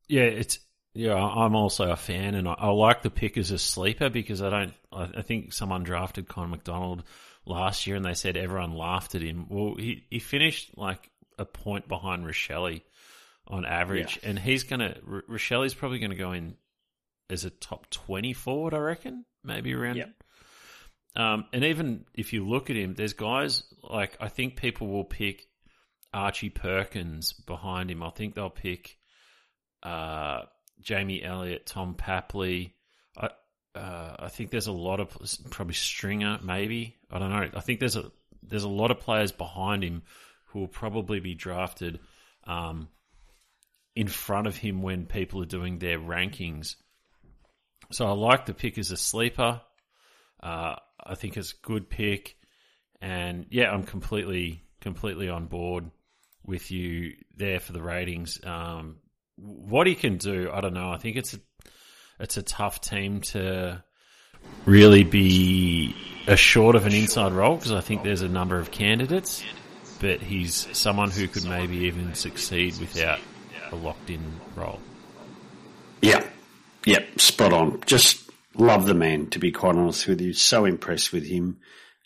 Yeah, 0.09 0.23
it's 0.23 0.59
yeah. 0.95 1.15
I'm 1.15 1.55
also 1.55 1.91
a 1.91 1.97
fan, 1.97 2.35
and 2.35 2.49
I, 2.49 2.55
I 2.59 2.69
like 2.71 3.03
the 3.03 3.11
pick 3.11 3.37
as 3.39 3.51
a 3.51 3.59
sleeper 3.59 4.11
because 4.11 4.43
I 4.43 4.51
don't. 4.51 4.75
I, 4.93 5.09
I 5.19 5.23
think 5.23 5.53
someone 5.53 5.85
drafted 5.85 6.29
Connor 6.29 6.49
Macdonald 6.49 7.05
last 7.47 7.87
year, 7.87 7.97
and 7.97 8.05
they 8.05 8.15
said 8.15 8.37
everyone 8.37 8.75
laughed 8.75 9.15
at 9.15 9.23
him. 9.23 9.47
Well, 9.49 9.75
he 9.79 10.05
he 10.11 10.19
finished 10.19 10.77
like 10.77 11.11
a 11.39 11.45
point 11.45 11.89
behind 11.89 12.25
Rachele 12.25 12.83
on 13.47 13.65
average, 13.65 14.19
yeah. 14.23 14.31
and 14.31 14.39
he's 14.39 14.65
gonna 14.65 14.97
Rachele's 15.07 15.75
probably 15.75 15.99
going 15.99 16.11
to 16.11 16.17
go 16.17 16.33
in 16.33 16.57
as 17.31 17.45
a 17.45 17.51
top 17.51 17.89
20 17.91 18.33
forward, 18.33 18.75
I 18.75 18.79
reckon, 18.79 19.25
maybe 19.45 19.73
around. 19.73 19.97
Yep. 19.97 20.11
Um, 21.17 21.45
and 21.53 21.65
even 21.65 22.05
if 22.15 22.33
you 22.33 22.47
look 22.49 22.71
at 22.71 22.77
him, 22.77 22.95
there's 22.95 23.15
guys 23.15 23.65
like 23.83 24.17
I 24.21 24.29
think 24.29 24.57
people 24.57 24.89
will 24.89 25.05
pick 25.05 25.47
Archie 26.13 26.51
Perkins 26.51 27.33
behind 27.33 27.91
him. 27.91 28.03
I 28.03 28.11
think 28.11 28.35
they'll 28.35 28.51
pick 28.51 28.97
uh, 29.83 30.43
Jamie 30.81 31.23
Elliott, 31.23 31.67
Tom 31.67 31.95
Papley. 31.95 32.73
I 33.17 33.31
uh, 33.75 34.17
I 34.19 34.29
think 34.29 34.51
there's 34.51 34.67
a 34.67 34.73
lot 34.73 35.01
of 35.01 35.17
probably 35.51 35.75
Stringer, 35.75 36.41
maybe 36.43 36.97
I 37.11 37.19
don't 37.19 37.31
know. 37.31 37.49
I 37.55 37.61
think 37.61 37.81
there's 37.81 37.97
a 37.97 38.11
there's 38.43 38.65
a 38.65 38.69
lot 38.69 38.91
of 38.91 39.01
players 39.01 39.33
behind 39.33 39.85
him 39.85 40.03
who 40.47 40.61
will 40.61 40.69
probably 40.69 41.21
be 41.21 41.35
drafted 41.35 42.01
um, 42.45 42.89
in 43.95 44.09
front 44.09 44.49
of 44.49 44.57
him 44.57 44.83
when 44.83 45.07
people 45.07 45.43
are 45.43 45.47
doing 45.47 45.79
their 45.79 45.99
rankings. 45.99 46.75
So 47.93 48.07
I 48.07 48.13
like 48.13 48.47
the 48.47 48.55
pick 48.55 48.79
as 48.79 48.91
a 48.91 48.97
sleeper. 48.97 49.61
Uh, 50.43 50.77
I 51.05 51.15
think 51.15 51.37
it's 51.37 51.53
a 51.53 51.67
good 51.67 51.89
pick, 51.89 52.37
and 53.01 53.47
yeah, 53.51 53.71
I'm 53.71 53.85
completely 53.85 54.65
completely 54.81 55.29
on 55.29 55.47
board 55.47 55.91
with 56.45 56.71
you 56.71 57.15
there 57.37 57.61
for 57.61 57.73
the 57.73 57.83
ratings. 57.83 58.39
Um, 58.45 58.97
what 59.37 59.87
he 59.87 59.95
can 59.95 60.19
do, 60.19 60.51
I 60.53 60.61
don't 60.61 60.75
know. 60.75 60.91
I 60.91 60.99
think 60.99 61.17
it's 61.17 61.35
a 61.35 61.39
it's 62.19 62.37
a 62.37 62.43
tough 62.43 62.81
team 62.81 63.21
to 63.21 63.83
really 64.67 65.05
be 65.05 65.95
assured 66.27 66.75
of 66.77 66.87
an 66.87 66.93
inside 66.93 67.33
role 67.33 67.57
because 67.57 67.73
I 67.73 67.81
think 67.81 68.03
there's 68.03 68.23
a 68.23 68.29
number 68.29 68.59
of 68.59 68.71
candidates, 68.71 69.43
but 70.01 70.21
he's 70.21 70.69
someone 70.77 71.11
who 71.11 71.27
could 71.29 71.45
maybe 71.45 71.79
even 71.79 72.15
succeed 72.15 72.79
without 72.79 73.21
a 73.73 73.77
locked 73.77 74.11
in 74.11 74.21
role. 74.55 74.81
Yeah, 76.03 76.25
yep, 76.85 77.19
spot 77.19 77.53
on. 77.53 77.81
Just 77.87 78.31
love 78.55 78.87
the 78.87 78.95
man, 78.95 79.29
to 79.31 79.39
be 79.39 79.53
quite 79.53 79.77
honest 79.77 80.07
with 80.07 80.21
you. 80.21 80.33
So 80.33 80.65
impressed 80.65 81.13
with 81.13 81.25
him. 81.27 81.59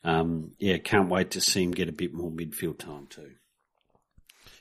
Um, 0.03 0.53
yeah, 0.59 0.79
can't 0.79 1.09
wait 1.09 1.33
to 1.33 1.41
see 1.41 1.62
him 1.62 1.71
get 1.71 1.88
a 1.88 1.93
bit 1.93 2.12
more 2.12 2.31
midfield 2.31 2.79
time 2.79 3.07
too. 3.09 3.33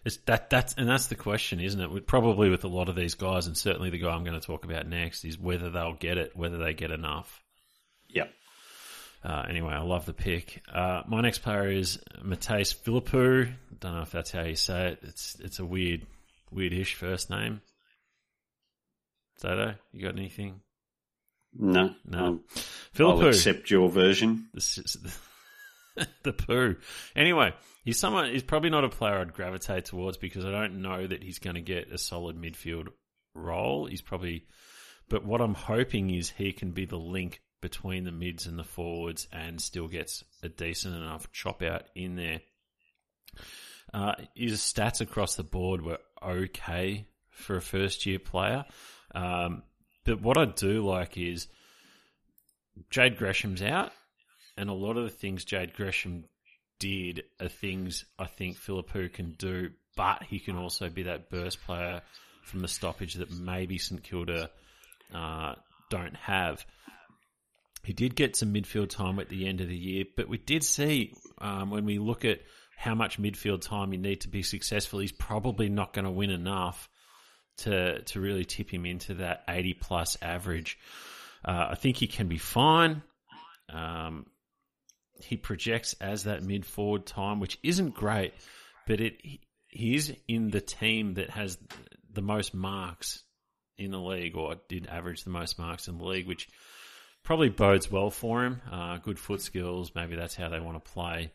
It's 0.05 0.17
that 0.25 0.49
that's 0.49 0.73
and 0.75 0.87
that's 0.87 1.07
the 1.07 1.15
question, 1.15 1.59
isn't 1.59 1.79
it? 1.79 2.07
Probably 2.07 2.49
with 2.49 2.63
a 2.65 2.67
lot 2.67 2.89
of 2.89 2.95
these 2.95 3.15
guys, 3.15 3.47
and 3.47 3.57
certainly 3.57 3.89
the 3.89 3.99
guy 3.99 4.09
I'm 4.09 4.23
going 4.25 4.39
to 4.39 4.45
talk 4.45 4.65
about 4.65 4.87
next 4.87 5.23
is 5.23 5.39
whether 5.39 5.69
they'll 5.69 5.93
get 5.93 6.17
it, 6.17 6.35
whether 6.35 6.57
they 6.57 6.73
get 6.73 6.91
enough. 6.91 7.41
Yep. 8.09 8.29
Uh, 9.23 9.45
anyway, 9.47 9.73
I 9.73 9.81
love 9.81 10.05
the 10.05 10.13
pick. 10.13 10.61
Uh, 10.71 11.03
my 11.07 11.21
next 11.21 11.39
player 11.39 11.69
is 11.69 11.99
Mattaes 12.21 12.75
Phillipou. 12.75 13.53
Don't 13.79 13.95
know 13.95 14.01
if 14.01 14.11
that's 14.11 14.31
how 14.31 14.43
you 14.43 14.55
say 14.55 14.89
it. 14.89 14.99
It's 15.03 15.37
it's 15.39 15.59
a 15.59 15.65
weird, 15.65 16.05
weirdish 16.53 16.95
first 16.95 17.29
name. 17.29 17.61
Stato, 19.37 19.75
you 19.93 20.01
got 20.01 20.17
anything? 20.17 20.59
No, 21.57 21.93
No. 22.05 22.39
I'll, 22.99 23.07
I'll 23.11 23.27
accept 23.27 23.69
your 23.69 23.89
version. 23.89 24.47
This 24.53 24.77
is 24.77 24.97
the, 26.23 26.33
poo. 26.33 26.75
Anyway, 27.15 27.53
he's 27.83 27.99
someone. 27.99 28.31
He's 28.31 28.43
probably 28.43 28.69
not 28.69 28.83
a 28.83 28.89
player 28.89 29.19
I'd 29.19 29.33
gravitate 29.33 29.85
towards 29.85 30.17
because 30.17 30.45
I 30.45 30.51
don't 30.51 30.81
know 30.81 31.05
that 31.05 31.23
he's 31.23 31.39
going 31.39 31.55
to 31.55 31.61
get 31.61 31.91
a 31.91 31.97
solid 31.97 32.35
midfield 32.35 32.87
role. 33.35 33.85
He's 33.85 34.01
probably, 34.01 34.45
but 35.09 35.25
what 35.25 35.41
I'm 35.41 35.53
hoping 35.53 36.09
is 36.09 36.29
he 36.29 36.51
can 36.51 36.71
be 36.71 36.85
the 36.85 36.97
link 36.97 37.41
between 37.61 38.03
the 38.03 38.11
mids 38.11 38.45
and 38.45 38.59
the 38.59 38.63
forwards 38.63 39.27
and 39.31 39.61
still 39.61 39.87
gets 39.87 40.23
a 40.41 40.49
decent 40.49 40.95
enough 40.95 41.31
chop 41.31 41.61
out 41.61 41.83
in 41.95 42.15
there. 42.15 42.41
Uh, 43.93 44.15
his 44.35 44.59
stats 44.59 45.01
across 45.01 45.35
the 45.35 45.43
board 45.43 45.81
were 45.81 45.99
okay 46.21 47.07
for 47.29 47.55
a 47.55 47.61
first 47.61 48.05
year 48.05 48.19
player. 48.19 48.65
Um, 49.13 49.63
but 50.05 50.21
what 50.21 50.37
I 50.37 50.45
do 50.45 50.85
like 50.85 51.17
is 51.17 51.47
Jade 52.89 53.17
Gresham's 53.17 53.61
out, 53.61 53.91
and 54.57 54.69
a 54.69 54.73
lot 54.73 54.97
of 54.97 55.03
the 55.03 55.09
things 55.09 55.45
Jade 55.45 55.73
Gresham 55.73 56.25
did 56.79 57.23
are 57.39 57.47
things 57.47 58.05
I 58.19 58.25
think 58.25 58.57
Phillipou 58.57 59.11
can 59.11 59.31
do, 59.37 59.71
but 59.95 60.23
he 60.23 60.39
can 60.39 60.57
also 60.57 60.89
be 60.89 61.03
that 61.03 61.29
burst 61.29 61.63
player 61.63 62.01
from 62.43 62.61
the 62.61 62.67
stoppage 62.67 63.15
that 63.15 63.31
maybe 63.31 63.77
St 63.77 64.03
Kilda 64.03 64.49
uh, 65.13 65.55
don't 65.89 66.15
have. 66.15 66.65
He 67.83 67.93
did 67.93 68.15
get 68.15 68.35
some 68.35 68.53
midfield 68.53 68.89
time 68.89 69.19
at 69.19 69.29
the 69.29 69.47
end 69.47 69.61
of 69.61 69.67
the 69.67 69.77
year, 69.77 70.05
but 70.15 70.29
we 70.29 70.37
did 70.37 70.63
see 70.63 71.13
um, 71.39 71.69
when 71.69 71.85
we 71.85 71.99
look 71.99 72.25
at 72.25 72.41
how 72.77 72.95
much 72.95 73.21
midfield 73.21 73.61
time 73.61 73.93
you 73.93 73.99
need 73.99 74.21
to 74.21 74.29
be 74.29 74.43
successful, 74.43 74.99
he's 74.99 75.11
probably 75.11 75.69
not 75.69 75.93
going 75.93 76.05
to 76.05 76.11
win 76.11 76.29
enough 76.29 76.89
to 77.55 78.01
to 78.01 78.19
really 78.19 78.45
tip 78.45 78.69
him 78.69 78.85
into 78.85 79.15
that 79.15 79.43
80 79.47 79.75
plus 79.75 80.17
average. 80.21 80.77
Uh, 81.45 81.67
I 81.71 81.75
think 81.75 81.97
he 81.97 82.07
can 82.07 82.27
be 82.27 82.37
fine. 82.37 83.03
Um, 83.69 84.25
he 85.23 85.37
projects 85.37 85.93
as 86.01 86.23
that 86.23 86.43
mid 86.43 86.65
forward 86.65 87.05
time, 87.05 87.39
which 87.39 87.57
isn't 87.63 87.95
great, 87.95 88.33
but 88.87 88.99
it 88.99 89.17
he, 89.21 89.95
is 89.95 90.13
in 90.27 90.49
the 90.49 90.61
team 90.61 91.15
that 91.15 91.29
has 91.31 91.57
the 92.11 92.21
most 92.21 92.53
marks 92.53 93.23
in 93.77 93.91
the 93.91 93.99
league, 93.99 94.35
or 94.35 94.55
did 94.69 94.87
average 94.87 95.23
the 95.23 95.31
most 95.31 95.57
marks 95.57 95.87
in 95.87 95.97
the 95.97 96.05
league, 96.05 96.27
which 96.27 96.47
probably 97.23 97.49
bodes 97.49 97.91
well 97.91 98.11
for 98.11 98.43
him. 98.43 98.61
Uh, 98.71 98.97
good 98.97 99.17
foot 99.17 99.41
skills, 99.41 99.91
maybe 99.95 100.15
that's 100.15 100.35
how 100.35 100.49
they 100.49 100.59
want 100.59 100.83
to 100.83 100.91
play. 100.91 101.31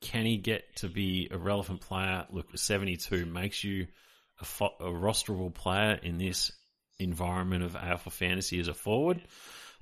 Can 0.00 0.26
he 0.26 0.36
get 0.36 0.76
to 0.76 0.88
be 0.88 1.28
a 1.30 1.38
relevant 1.38 1.80
player? 1.80 2.26
Look, 2.30 2.58
72 2.58 3.24
makes 3.24 3.64
you 3.64 3.86
a, 4.38 4.44
fo- 4.44 4.76
a 4.80 4.90
rosterable 4.90 5.54
player 5.54 5.98
in 6.02 6.18
this 6.18 6.52
environment 6.98 7.64
of 7.64 7.72
AFL 7.72 8.12
fantasy 8.12 8.60
as 8.60 8.68
a 8.68 8.74
forward. 8.74 9.22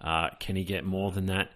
Uh, 0.01 0.31
can 0.39 0.57
he 0.57 0.65
get 0.65 0.85
more 0.85 1.11
than 1.11 1.27
that? 1.27 1.51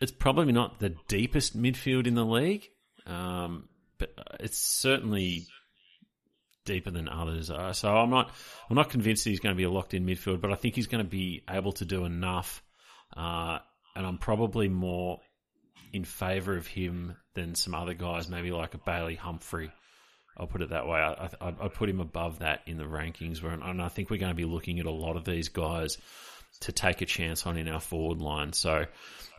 It's 0.00 0.12
probably 0.12 0.52
not 0.52 0.78
the 0.78 0.94
deepest 1.08 1.56
midfield 1.56 2.06
in 2.06 2.14
the 2.14 2.24
league, 2.24 2.68
um, 3.06 3.68
but 3.98 4.10
it's 4.40 4.58
certainly 4.58 5.46
deeper 6.66 6.90
than 6.90 7.08
others. 7.08 7.50
Uh, 7.50 7.72
so 7.72 7.96
I'm 7.96 8.10
not, 8.10 8.30
I'm 8.68 8.76
not 8.76 8.90
convinced 8.90 9.24
that 9.24 9.30
he's 9.30 9.40
going 9.40 9.54
to 9.54 9.56
be 9.56 9.64
a 9.64 9.70
locked 9.70 9.94
in 9.94 10.04
midfield, 10.04 10.40
but 10.40 10.52
I 10.52 10.56
think 10.56 10.74
he's 10.74 10.88
going 10.88 11.02
to 11.04 11.10
be 11.10 11.42
able 11.48 11.72
to 11.72 11.84
do 11.84 12.04
enough. 12.04 12.62
Uh, 13.16 13.58
and 13.94 14.06
I'm 14.06 14.18
probably 14.18 14.68
more 14.68 15.20
in 15.92 16.04
favour 16.04 16.56
of 16.56 16.66
him 16.66 17.16
than 17.34 17.54
some 17.54 17.74
other 17.74 17.94
guys, 17.94 18.28
maybe 18.28 18.50
like 18.50 18.74
a 18.74 18.78
Bailey 18.78 19.14
Humphrey. 19.14 19.70
I'll 20.36 20.46
put 20.46 20.60
it 20.60 20.70
that 20.70 20.86
way. 20.86 20.98
I, 20.98 21.30
I, 21.40 21.48
I 21.62 21.68
put 21.68 21.88
him 21.88 22.00
above 22.00 22.40
that 22.40 22.60
in 22.66 22.76
the 22.76 22.84
rankings, 22.84 23.42
where, 23.42 23.52
and 23.52 23.80
I 23.80 23.88
think 23.88 24.10
we're 24.10 24.18
going 24.18 24.32
to 24.32 24.36
be 24.36 24.44
looking 24.44 24.78
at 24.78 24.86
a 24.86 24.90
lot 24.90 25.16
of 25.16 25.24
these 25.24 25.48
guys 25.48 25.96
to 26.60 26.72
take 26.72 27.02
a 27.02 27.06
chance 27.06 27.46
on 27.46 27.56
in 27.56 27.68
our 27.68 27.80
forward 27.80 28.20
line. 28.20 28.52
So 28.52 28.86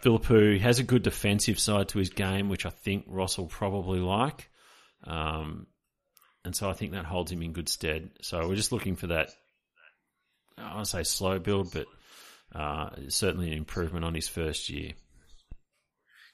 Phillipou 0.03 0.59
has 0.59 0.79
a 0.79 0.83
good 0.83 1.03
defensive 1.03 1.59
side 1.59 1.89
to 1.89 1.99
his 1.99 2.09
game, 2.09 2.49
which 2.49 2.65
I 2.65 2.69
think 2.69 3.05
Ross 3.07 3.37
will 3.37 3.47
probably 3.47 3.99
like. 3.99 4.49
Um, 5.03 5.67
and 6.45 6.55
so 6.55 6.69
I 6.69 6.73
think 6.73 6.93
that 6.93 7.05
holds 7.05 7.31
him 7.31 7.41
in 7.41 7.53
good 7.53 7.69
stead. 7.69 8.11
So 8.21 8.47
we're 8.47 8.55
just 8.55 8.71
looking 8.71 8.95
for 8.95 9.07
that, 9.07 9.29
I 10.57 10.79
to 10.79 10.85
say 10.85 11.03
slow 11.03 11.39
build, 11.39 11.73
but 11.73 11.87
uh, 12.55 12.89
certainly 13.09 13.47
an 13.47 13.57
improvement 13.57 14.05
on 14.05 14.15
his 14.15 14.27
first 14.27 14.69
year. 14.69 14.93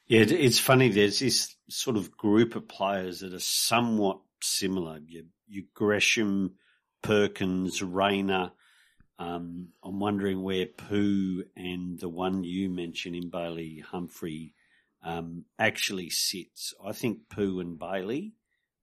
Yeah, 0.05 0.25
it's 0.27 0.59
funny. 0.59 0.89
There's 0.89 1.19
this 1.19 1.55
sort 1.69 1.95
of 1.97 2.15
group 2.15 2.55
of 2.55 2.67
players 2.67 3.21
that 3.21 3.33
are 3.33 3.39
somewhat 3.39 4.19
similar. 4.41 4.99
You, 5.05 5.25
you 5.47 5.63
Gresham, 5.73 6.55
Perkins, 7.01 7.81
Rayner. 7.81 8.51
Um, 9.19 9.69
I'm 9.83 9.99
wondering 9.99 10.41
where 10.41 10.65
Pooh 10.65 11.43
and 11.55 11.99
the 11.99 12.09
one 12.09 12.43
you 12.43 12.69
mentioned 12.69 13.15
in 13.15 13.29
Bailey 13.29 13.83
Humphrey 13.85 14.53
um, 15.03 15.45
actually 15.59 16.09
sits. 16.09 16.73
I 16.83 16.93
think 16.93 17.29
Pooh 17.29 17.59
and 17.59 17.77
Bailey 17.77 18.33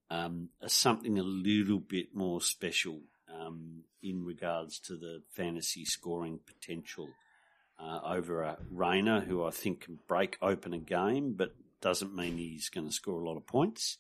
um, 0.09 0.51
are 0.63 0.69
something 0.69 1.19
a 1.19 1.23
little 1.23 1.81
bit 1.81 2.15
more 2.15 2.41
special 2.41 3.01
um, 3.33 3.85
in 4.03 4.25
regards 4.25 4.79
to 4.81 4.97
the 4.97 5.23
fantasy 5.31 5.85
scoring 5.85 6.41
potential 6.47 7.09
uh, 7.79 8.01
over 8.05 8.43
a 8.43 8.59
Rayner, 8.71 9.21
who 9.21 9.45
I 9.45 9.51
think 9.51 9.83
can 9.83 9.99
break 10.07 10.37
open 10.43 10.75
a 10.75 10.79
game, 10.79 11.35
but 11.37 11.55
doesn't 11.81 12.15
mean 12.15 12.37
he's 12.37 12.69
going 12.69 12.87
to 12.87 12.93
score 12.93 13.21
a 13.21 13.27
lot 13.27 13.37
of 13.37 13.47
points. 13.47 13.97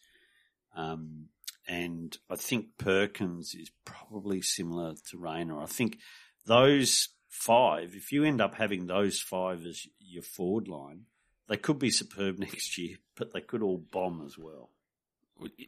Um, 0.76 1.28
and 1.68 2.16
I 2.28 2.36
think 2.36 2.78
Perkins 2.78 3.54
is 3.54 3.70
probably 3.84 4.42
similar 4.42 4.94
to 5.10 5.18
Rayner. 5.18 5.60
I 5.60 5.66
think 5.66 5.98
those 6.46 7.08
five, 7.28 7.94
if 7.94 8.12
you 8.12 8.24
end 8.24 8.40
up 8.40 8.54
having 8.54 8.86
those 8.86 9.20
five 9.20 9.64
as 9.64 9.86
your 10.00 10.22
forward 10.22 10.68
line, 10.68 11.04
they 11.48 11.56
could 11.56 11.78
be 11.78 11.90
superb 11.90 12.38
next 12.38 12.78
year, 12.78 12.96
but 13.16 13.32
they 13.32 13.40
could 13.40 13.62
all 13.62 13.78
bomb 13.78 14.22
as 14.26 14.36
well. 14.38 14.70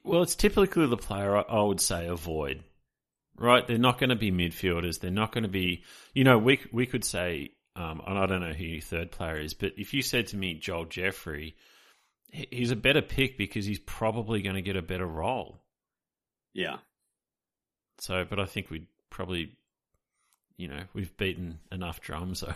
Well, 0.04 0.22
it's 0.22 0.34
typically 0.34 0.86
the 0.86 0.96
player 0.96 1.36
I, 1.36 1.62
would 1.62 1.80
say 1.80 2.06
avoid. 2.06 2.62
Right? 3.38 3.66
They're 3.66 3.78
not 3.78 3.98
going 3.98 4.10
to 4.10 4.16
be 4.16 4.30
midfielders. 4.30 5.00
They're 5.00 5.10
not 5.10 5.32
going 5.32 5.44
to 5.44 5.48
be, 5.48 5.84
you 6.12 6.22
know, 6.22 6.36
we 6.36 6.60
we 6.70 6.84
could 6.84 7.04
say, 7.04 7.52
um, 7.74 8.02
and 8.06 8.18
I 8.18 8.26
don't 8.26 8.42
know 8.42 8.52
who 8.52 8.64
your 8.64 8.82
third 8.82 9.10
player 9.10 9.40
is, 9.40 9.54
but 9.54 9.72
if 9.78 9.94
you 9.94 10.02
said 10.02 10.26
to 10.28 10.36
me 10.36 10.52
Joel 10.52 10.84
Jeffrey, 10.84 11.56
he's 12.30 12.70
a 12.70 12.76
better 12.76 13.00
pick 13.00 13.38
because 13.38 13.64
he's 13.64 13.78
probably 13.78 14.42
going 14.42 14.56
to 14.56 14.62
get 14.62 14.76
a 14.76 14.82
better 14.82 15.06
role. 15.06 15.61
Yeah. 16.54 16.78
So, 17.98 18.24
but 18.28 18.40
I 18.40 18.46
think 18.46 18.70
we'd 18.70 18.86
probably 19.10 19.52
you 20.56 20.68
know, 20.68 20.82
we've 20.94 21.16
beaten 21.16 21.58
enough 21.70 22.00
drums, 22.00 22.40
so 22.40 22.54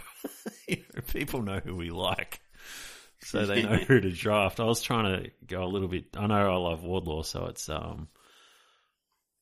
people 1.09 1.43
know 1.43 1.61
who 1.65 1.75
we 1.75 1.91
like, 1.91 2.41
so 3.21 3.47
they 3.47 3.63
know 3.63 3.77
who 3.77 4.01
to 4.01 4.11
draft. 4.11 4.61
I 4.61 4.65
was 4.65 4.83
trying 4.83 5.25
to 5.25 5.31
go 5.47 5.65
a 5.65 5.67
little 5.67 5.89
bit. 5.89 6.17
I 6.17 6.27
know 6.27 6.53
I 6.53 6.57
love 6.57 6.85
Wardlaw, 6.85 7.23
so 7.23 7.47
it's 7.47 7.69
um, 7.69 8.09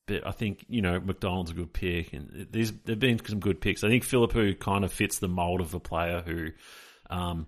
but 0.07 0.25
I 0.25 0.31
think 0.31 0.65
you 0.67 0.81
know 0.81 0.99
Macdonald's 0.99 1.51
a 1.51 1.55
good 1.55 1.73
pick, 1.73 2.13
and 2.13 2.47
these 2.51 2.71
there've 2.85 2.99
been 2.99 3.23
some 3.23 3.39
good 3.39 3.61
picks. 3.61 3.83
I 3.83 3.89
think 3.89 4.03
Phillipou 4.03 4.59
kind 4.59 4.83
of 4.83 4.91
fits 4.91 5.19
the 5.19 5.27
mold 5.27 5.61
of 5.61 5.73
a 5.73 5.79
player 5.79 6.23
who, 6.25 6.47
um, 7.09 7.47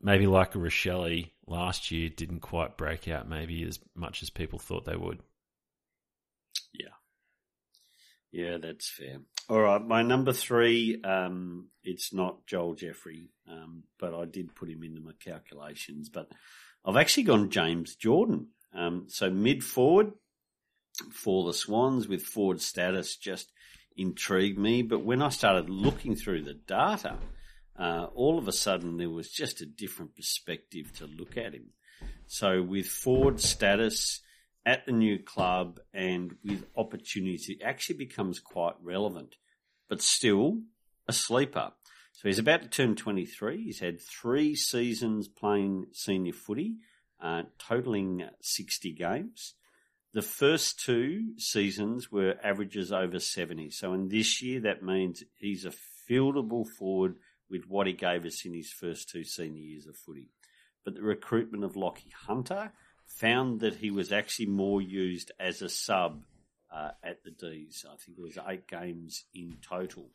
maybe 0.00 0.26
like 0.26 0.54
a 0.54 0.58
Rachele 0.58 1.30
last 1.46 1.90
year 1.90 2.08
didn't 2.08 2.40
quite 2.40 2.76
break 2.76 3.08
out 3.08 3.28
maybe 3.28 3.64
as 3.64 3.78
much 3.94 4.22
as 4.22 4.30
people 4.30 4.58
thought 4.58 4.84
they 4.84 4.96
would. 4.96 5.20
Yeah. 6.72 6.94
Yeah, 8.30 8.58
that's 8.58 8.88
fair. 8.88 9.18
All 9.48 9.60
right, 9.60 9.84
my 9.84 10.02
number 10.02 10.32
three, 10.32 11.00
um, 11.02 11.68
it's 11.82 12.12
not 12.12 12.46
Joel 12.46 12.74
Jeffrey, 12.74 13.28
um, 13.50 13.82
but 13.98 14.14
I 14.14 14.24
did 14.24 14.54
put 14.54 14.70
him 14.70 14.82
into 14.82 15.00
my 15.00 15.12
calculations. 15.22 16.08
But 16.08 16.30
I've 16.84 16.96
actually 16.96 17.24
gone 17.24 17.50
James 17.50 17.96
Jordan. 17.96 18.48
Um, 18.74 19.06
so 19.08 19.30
mid 19.30 19.62
forward 19.62 20.12
for 21.10 21.44
the 21.46 21.52
Swans 21.52 22.08
with 22.08 22.22
forward 22.22 22.60
status 22.60 23.16
just 23.16 23.52
intrigued 23.96 24.58
me. 24.58 24.82
But 24.82 25.04
when 25.04 25.22
I 25.22 25.28
started 25.28 25.68
looking 25.68 26.16
through 26.16 26.42
the 26.42 26.54
data, 26.54 27.18
uh, 27.78 28.06
all 28.14 28.38
of 28.38 28.48
a 28.48 28.52
sudden 28.52 28.96
there 28.96 29.10
was 29.10 29.30
just 29.30 29.60
a 29.60 29.66
different 29.66 30.14
perspective 30.14 30.92
to 30.98 31.06
look 31.06 31.36
at 31.36 31.54
him. 31.54 31.70
So 32.26 32.62
with 32.62 32.86
forward 32.86 33.40
status, 33.40 34.20
at 34.64 34.86
the 34.86 34.92
new 34.92 35.18
club 35.18 35.80
and 35.92 36.36
with 36.44 36.64
opportunities, 36.76 37.48
it 37.48 37.62
actually 37.62 37.96
becomes 37.96 38.38
quite 38.38 38.74
relevant, 38.82 39.36
but 39.88 40.00
still 40.00 40.60
a 41.08 41.12
sleeper. 41.12 41.72
So 42.12 42.28
he's 42.28 42.38
about 42.38 42.62
to 42.62 42.68
turn 42.68 42.94
23. 42.94 43.64
He's 43.64 43.80
had 43.80 44.00
three 44.00 44.54
seasons 44.54 45.28
playing 45.28 45.86
senior 45.92 46.32
footy, 46.32 46.76
uh, 47.20 47.42
totaling 47.58 48.28
60 48.40 48.92
games. 48.92 49.54
The 50.14 50.22
first 50.22 50.78
two 50.78 51.38
seasons 51.38 52.12
were 52.12 52.36
averages 52.44 52.92
over 52.92 53.18
70. 53.18 53.70
So 53.70 53.94
in 53.94 54.08
this 54.08 54.42
year, 54.42 54.60
that 54.60 54.82
means 54.82 55.24
he's 55.34 55.64
a 55.64 55.72
fieldable 56.08 56.68
forward 56.68 57.16
with 57.50 57.64
what 57.66 57.86
he 57.86 57.92
gave 57.92 58.24
us 58.24 58.44
in 58.44 58.52
his 58.52 58.70
first 58.70 59.08
two 59.08 59.24
senior 59.24 59.62
years 59.62 59.86
of 59.86 59.96
footy. 59.96 60.28
But 60.84 60.94
the 60.94 61.02
recruitment 61.02 61.64
of 61.64 61.76
Lockie 61.76 62.12
Hunter 62.26 62.72
found 63.16 63.60
that 63.60 63.76
he 63.76 63.90
was 63.90 64.12
actually 64.12 64.46
more 64.46 64.80
used 64.80 65.32
as 65.38 65.62
a 65.62 65.68
sub 65.68 66.22
uh, 66.72 66.90
at 67.02 67.22
the 67.24 67.30
D's. 67.30 67.84
I 67.88 67.96
think 67.96 68.18
it 68.18 68.22
was 68.22 68.38
eight 68.48 68.66
games 68.66 69.24
in 69.34 69.56
total. 69.60 70.10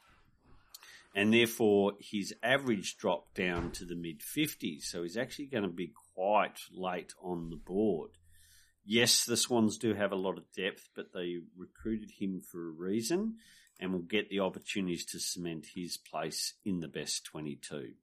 And 1.16 1.34
therefore, 1.34 1.94
his 2.00 2.34
average 2.44 2.98
dropped 2.98 3.36
down 3.36 3.72
to 3.72 3.86
the 3.86 3.96
mid 3.96 4.22
50s. 4.22 4.84
So 4.84 5.04
he's 5.04 5.18
actually 5.18 5.48
going 5.48 5.64
to 5.64 5.70
be 5.70 5.94
quite 6.16 6.60
late 6.72 7.14
on 7.22 7.50
the 7.50 7.56
board. 7.56 8.12
Yes, 8.86 9.26
the 9.26 9.38
Swans 9.38 9.78
do 9.78 9.94
have 9.94 10.12
a 10.12 10.18
lot 10.18 10.38
of 10.38 10.52
depth, 10.56 10.90
but 10.96 11.14
they 11.14 11.38
recruited 11.58 12.12
him 12.20 12.42
for 12.42 12.68
a 12.68 12.72
reason 12.72 13.36
and 13.80 13.92
will 13.92 14.00
get 14.00 14.30
the 14.30 14.40
opportunities 14.40 15.06
to 15.06 15.20
cement 15.20 15.68
his 15.76 15.98
place 15.98 16.54
in 16.66 16.80
the 16.80 16.88
best 16.88 17.26
22. 17.26 17.94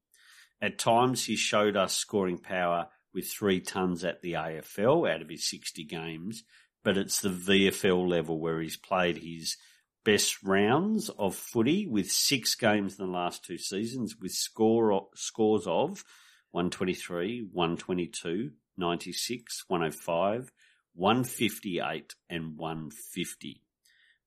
At 0.60 0.78
times, 0.78 1.24
he 1.24 1.36
showed 1.36 1.76
us 1.76 1.96
scoring 1.96 2.38
power 2.38 2.88
with 3.14 3.30
three 3.30 3.61
tons 3.61 4.04
at 4.04 4.21
the 4.21 4.33
AFL 4.33 5.11
out 5.12 5.23
of 5.23 5.28
his 5.28 5.49
60 5.49 5.85
games, 5.85 6.44
but 6.83 6.99
it's 6.99 7.21
the 7.21 7.28
VFL 7.28 8.09
level 8.09 8.38
where 8.38 8.61
he's 8.61 8.76
played 8.76 9.18
his 9.18 9.56
best 10.04 10.42
rounds 10.42 11.09
of 11.11 11.35
footy 11.35 11.87
with 11.87 12.11
six 12.11 12.54
games 12.54 12.99
in 12.99 13.06
the 13.06 13.12
last 13.12 13.44
two 13.44 13.56
seasons 13.56 14.16
with 14.21 14.33
score 14.33 15.09
scores 15.14 15.66
of 15.66 16.05
123, 16.50 17.48
122, 17.50 18.50
96, 18.77 19.64
105, 19.68 20.53
158 20.94 22.14
and 22.29 22.57
150. 22.57 23.62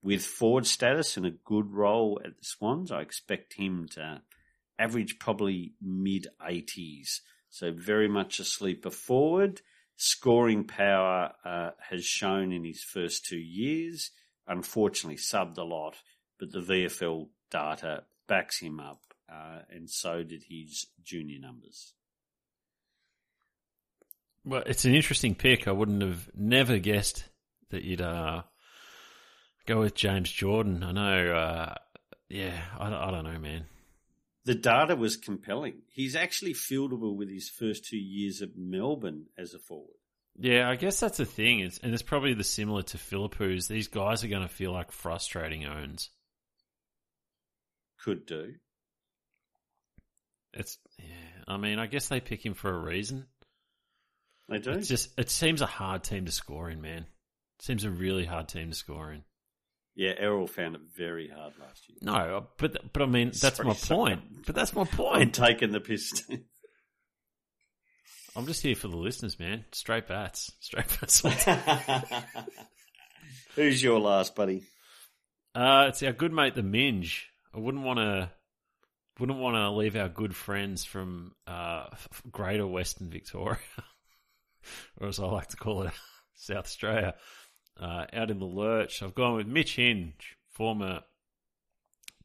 With 0.01 0.25
forward 0.25 0.65
status 0.65 1.17
and 1.17 1.25
a 1.25 1.31
good 1.31 1.71
role 1.71 2.19
at 2.23 2.37
the 2.37 2.43
Swans, 2.43 2.91
I 2.91 3.01
expect 3.01 3.53
him 3.53 3.87
to 3.91 4.21
average 4.79 5.19
probably 5.19 5.73
mid 5.81 6.27
80s 6.41 7.19
so 7.57 7.71
very 7.71 8.07
much 8.07 8.39
a 8.39 8.43
sleeper 8.43 8.91
forward. 8.91 9.61
Scoring 9.95 10.63
power 10.65 11.33
uh, 11.43 11.71
has 11.89 12.05
shown 12.05 12.51
in 12.51 12.63
his 12.63 12.83
first 12.83 13.25
two 13.25 13.39
years. 13.39 14.11
Unfortunately, 14.47 15.17
subbed 15.17 15.57
a 15.57 15.63
lot, 15.63 15.95
but 16.39 16.51
the 16.51 16.59
VFL 16.59 17.29
data 17.49 18.03
backs 18.27 18.59
him 18.59 18.79
up, 18.79 19.01
uh, 19.27 19.61
and 19.71 19.89
so 19.89 20.21
did 20.21 20.43
his 20.47 20.85
junior 21.03 21.39
numbers. 21.39 21.93
Well, 24.45 24.61
it's 24.67 24.85
an 24.85 24.93
interesting 24.93 25.33
pick. 25.33 25.67
I 25.67 25.71
wouldn't 25.71 26.03
have 26.03 26.29
never 26.35 26.77
guessed 26.77 27.25
that 27.71 27.83
you'd 27.83 28.01
uh, 28.01 28.43
go 29.65 29.79
with 29.79 29.95
James 29.95 30.31
Jordan. 30.31 30.83
I 30.83 30.91
know, 30.91 31.35
uh, 31.35 31.73
yeah, 32.29 32.61
I, 32.77 32.85
I 32.87 33.09
don't 33.09 33.23
know, 33.23 33.39
man 33.39 33.65
the 34.47 34.55
data 34.55 34.95
was 34.95 35.17
compelling. 35.17 35.81
He's 35.89 36.15
actually 36.15 36.53
fieldable 36.53 37.17
with 37.17 37.29
his 37.29 37.49
first 37.49 37.83
two 37.83 37.97
years 37.97 38.41
at 38.41 38.55
Melbourne 38.55 39.25
as 39.37 39.53
a 39.53 39.59
forward. 39.59 39.97
Yeah, 40.39 40.69
I 40.69 40.77
guess 40.77 41.01
that's 41.01 41.17
the 41.17 41.25
thing, 41.25 41.59
it's, 41.59 41.79
and 41.79 41.93
it's 41.93 42.01
probably 42.01 42.33
the 42.33 42.45
similar 42.45 42.81
to 42.83 42.97
Phillipou's. 42.97 43.67
These 43.67 43.89
guys 43.89 44.23
are 44.23 44.29
going 44.29 44.47
to 44.47 44.47
feel 44.47 44.71
like 44.71 44.93
frustrating 44.93 45.65
owns. 45.65 46.11
Could 47.99 48.25
do. 48.25 48.53
It's 50.53 50.77
yeah. 50.97 51.43
I 51.45 51.57
mean, 51.57 51.77
I 51.77 51.87
guess 51.87 52.07
they 52.07 52.21
pick 52.21 52.45
him 52.45 52.53
for 52.53 52.73
a 52.73 52.79
reason. 52.79 53.25
They 54.47 54.59
do. 54.59 54.71
It's 54.71 54.87
just 54.87 55.09
it 55.19 55.29
seems 55.29 55.61
a 55.61 55.65
hard 55.65 56.05
team 56.05 56.23
to 56.23 56.31
score 56.31 56.69
in, 56.69 56.81
man. 56.81 57.05
It 57.59 57.65
seems 57.65 57.83
a 57.83 57.89
really 57.89 58.23
hard 58.23 58.47
team 58.47 58.69
to 58.69 58.75
score 58.75 59.11
in. 59.11 59.23
Yeah, 59.97 60.13
Errol 60.19 60.45
found 60.45 60.75
it 60.75 60.81
very 60.95 61.27
hard 61.27 61.53
last 61.59 61.89
year. 61.89 61.97
No, 62.03 62.45
but 62.57 62.93
but 62.93 63.01
I 63.01 63.07
mean 63.07 63.29
that's 63.29 63.57
sorry, 63.57 63.67
my 63.67 63.73
point. 63.73 64.45
But 64.45 64.53
that's 64.53 64.75
my 64.75 64.83
point. 64.83 65.21
I'm 65.23 65.31
taking 65.31 65.71
the 65.71 65.79
piss. 65.79 66.23
I'm 68.35 68.45
just 68.45 68.61
here 68.61 68.75
for 68.75 68.89
the 68.89 68.95
listeners, 68.95 69.39
man. 69.39 69.65
Straight 69.71 70.07
bats, 70.07 70.51
straight 70.59 70.85
bats. 70.87 71.23
Who's 73.55 73.81
your 73.81 73.99
last 73.99 74.35
buddy? 74.35 74.65
Uh, 75.55 75.87
it's 75.89 76.03
our 76.03 76.13
good 76.13 76.31
mate, 76.31 76.53
the 76.53 76.61
Minge. 76.61 77.31
I 77.51 77.57
wouldn't 77.57 77.83
want 77.83 77.97
to, 77.97 78.29
wouldn't 79.19 79.39
want 79.39 79.55
to 79.55 79.71
leave 79.71 79.95
our 79.95 80.09
good 80.09 80.35
friends 80.35 80.85
from 80.85 81.33
uh, 81.47 81.85
Greater 82.29 82.67
Western 82.67 83.09
Victoria, 83.09 83.57
or 85.01 85.07
as 85.07 85.19
I 85.19 85.25
like 85.25 85.47
to 85.47 85.57
call 85.57 85.87
it, 85.87 85.93
South 86.35 86.65
Australia 86.65 87.15
uh, 87.79 88.05
out 88.13 88.31
in 88.31 88.39
the 88.39 88.45
lurch. 88.45 89.01
I've 89.01 89.15
gone 89.15 89.35
with 89.35 89.47
Mitch 89.47 89.75
Hinge, 89.75 90.37
former 90.51 91.01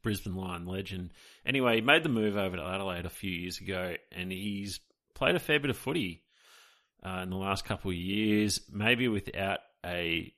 Brisbane 0.01 0.35
Lion 0.35 0.65
legend. 0.65 1.11
Anyway, 1.45 1.75
he 1.75 1.81
made 1.81 2.03
the 2.03 2.09
move 2.09 2.37
over 2.37 2.57
to 2.57 2.63
Adelaide 2.63 3.05
a 3.05 3.09
few 3.09 3.31
years 3.31 3.59
ago, 3.59 3.95
and 4.11 4.31
he's 4.31 4.79
played 5.15 5.35
a 5.35 5.39
fair 5.39 5.59
bit 5.59 5.69
of 5.69 5.77
footy 5.77 6.23
uh, 7.05 7.21
in 7.23 7.29
the 7.29 7.37
last 7.37 7.65
couple 7.65 7.91
of 7.91 7.97
years. 7.97 8.61
Maybe 8.71 9.07
without 9.07 9.59
a 9.85 10.33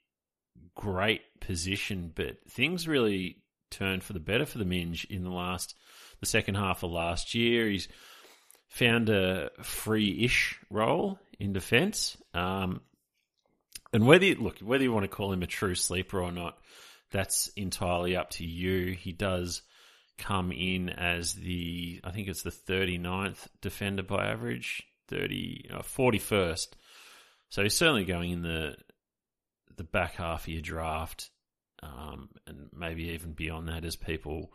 great 0.75 1.21
position, 1.39 2.11
but 2.15 2.37
things 2.49 2.87
really 2.87 3.37
turned 3.71 4.03
for 4.03 4.13
the 4.13 4.19
better 4.19 4.45
for 4.45 4.57
the 4.57 4.65
Minge 4.65 5.05
in 5.09 5.23
the 5.23 5.29
last, 5.29 5.75
the 6.19 6.25
second 6.25 6.55
half 6.55 6.83
of 6.83 6.91
last 6.91 7.33
year. 7.33 7.67
He's 7.67 7.87
found 8.69 9.09
a 9.09 9.49
free-ish 9.61 10.59
role 10.69 11.19
in 11.39 11.53
defence. 11.53 12.17
Um, 12.33 12.81
and 13.95 14.05
whether 14.05 14.25
you, 14.25 14.35
look, 14.35 14.59
whether 14.59 14.83
you 14.83 14.91
want 14.91 15.05
to 15.05 15.15
call 15.15 15.31
him 15.31 15.41
a 15.41 15.47
true 15.47 15.73
sleeper 15.73 16.21
or 16.21 16.29
not, 16.29 16.57
that's 17.11 17.47
entirely 17.55 18.17
up 18.17 18.29
to 18.31 18.43
you. 18.43 18.91
He 18.93 19.13
does 19.13 19.61
come 20.17 20.51
in 20.51 20.89
as 20.89 21.33
the, 21.33 22.01
I 22.03 22.11
think 22.11 22.27
it's 22.27 22.43
the 22.43 22.49
39th 22.51 23.47
defender 23.61 24.03
by 24.03 24.25
average, 24.25 24.83
30, 25.07 25.69
uh, 25.73 25.79
41st. 25.79 26.67
So 27.49 27.63
he's 27.63 27.77
certainly 27.77 28.03
going 28.03 28.31
in 28.31 28.41
the 28.41 28.75
the 29.77 29.83
back 29.85 30.15
half 30.15 30.43
of 30.43 30.47
your 30.49 30.61
draft, 30.61 31.29
um, 31.81 32.29
and 32.47 32.69
maybe 32.75 33.09
even 33.09 33.31
beyond 33.31 33.69
that 33.69 33.85
as 33.85 33.95
people 33.95 34.51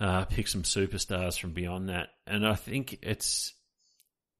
uh, 0.00 0.24
pick 0.26 0.48
some 0.48 0.64
superstars 0.64 1.38
from 1.38 1.52
beyond 1.52 1.88
that. 1.88 2.08
And 2.26 2.46
I 2.46 2.54
think 2.54 2.98
it's 3.02 3.54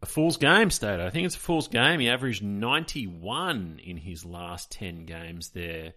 a 0.05 0.07
fool's 0.07 0.37
game, 0.37 0.71
State. 0.71 1.01
I 1.01 1.09
think 1.09 1.25
it's 1.25 1.35
a 1.35 1.39
fool's 1.39 1.69
game. 1.69 1.99
He 1.99 2.11
averaged 2.11 2.43
91 2.43 3.81
in 3.83 3.97
his 3.97 4.23
last 4.23 4.71
10 4.71 5.07
games 5.07 5.49
there. 5.55 5.95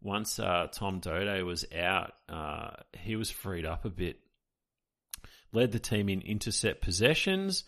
Once 0.00 0.38
uh, 0.38 0.68
Tom 0.72 1.00
Doedee 1.00 1.44
was 1.44 1.64
out, 1.76 2.12
uh, 2.28 2.70
he 2.96 3.16
was 3.16 3.32
freed 3.32 3.66
up 3.66 3.84
a 3.84 3.90
bit. 3.90 4.20
Led 5.52 5.72
the 5.72 5.80
team 5.80 6.08
in 6.08 6.20
intercept 6.20 6.82
possessions, 6.82 7.64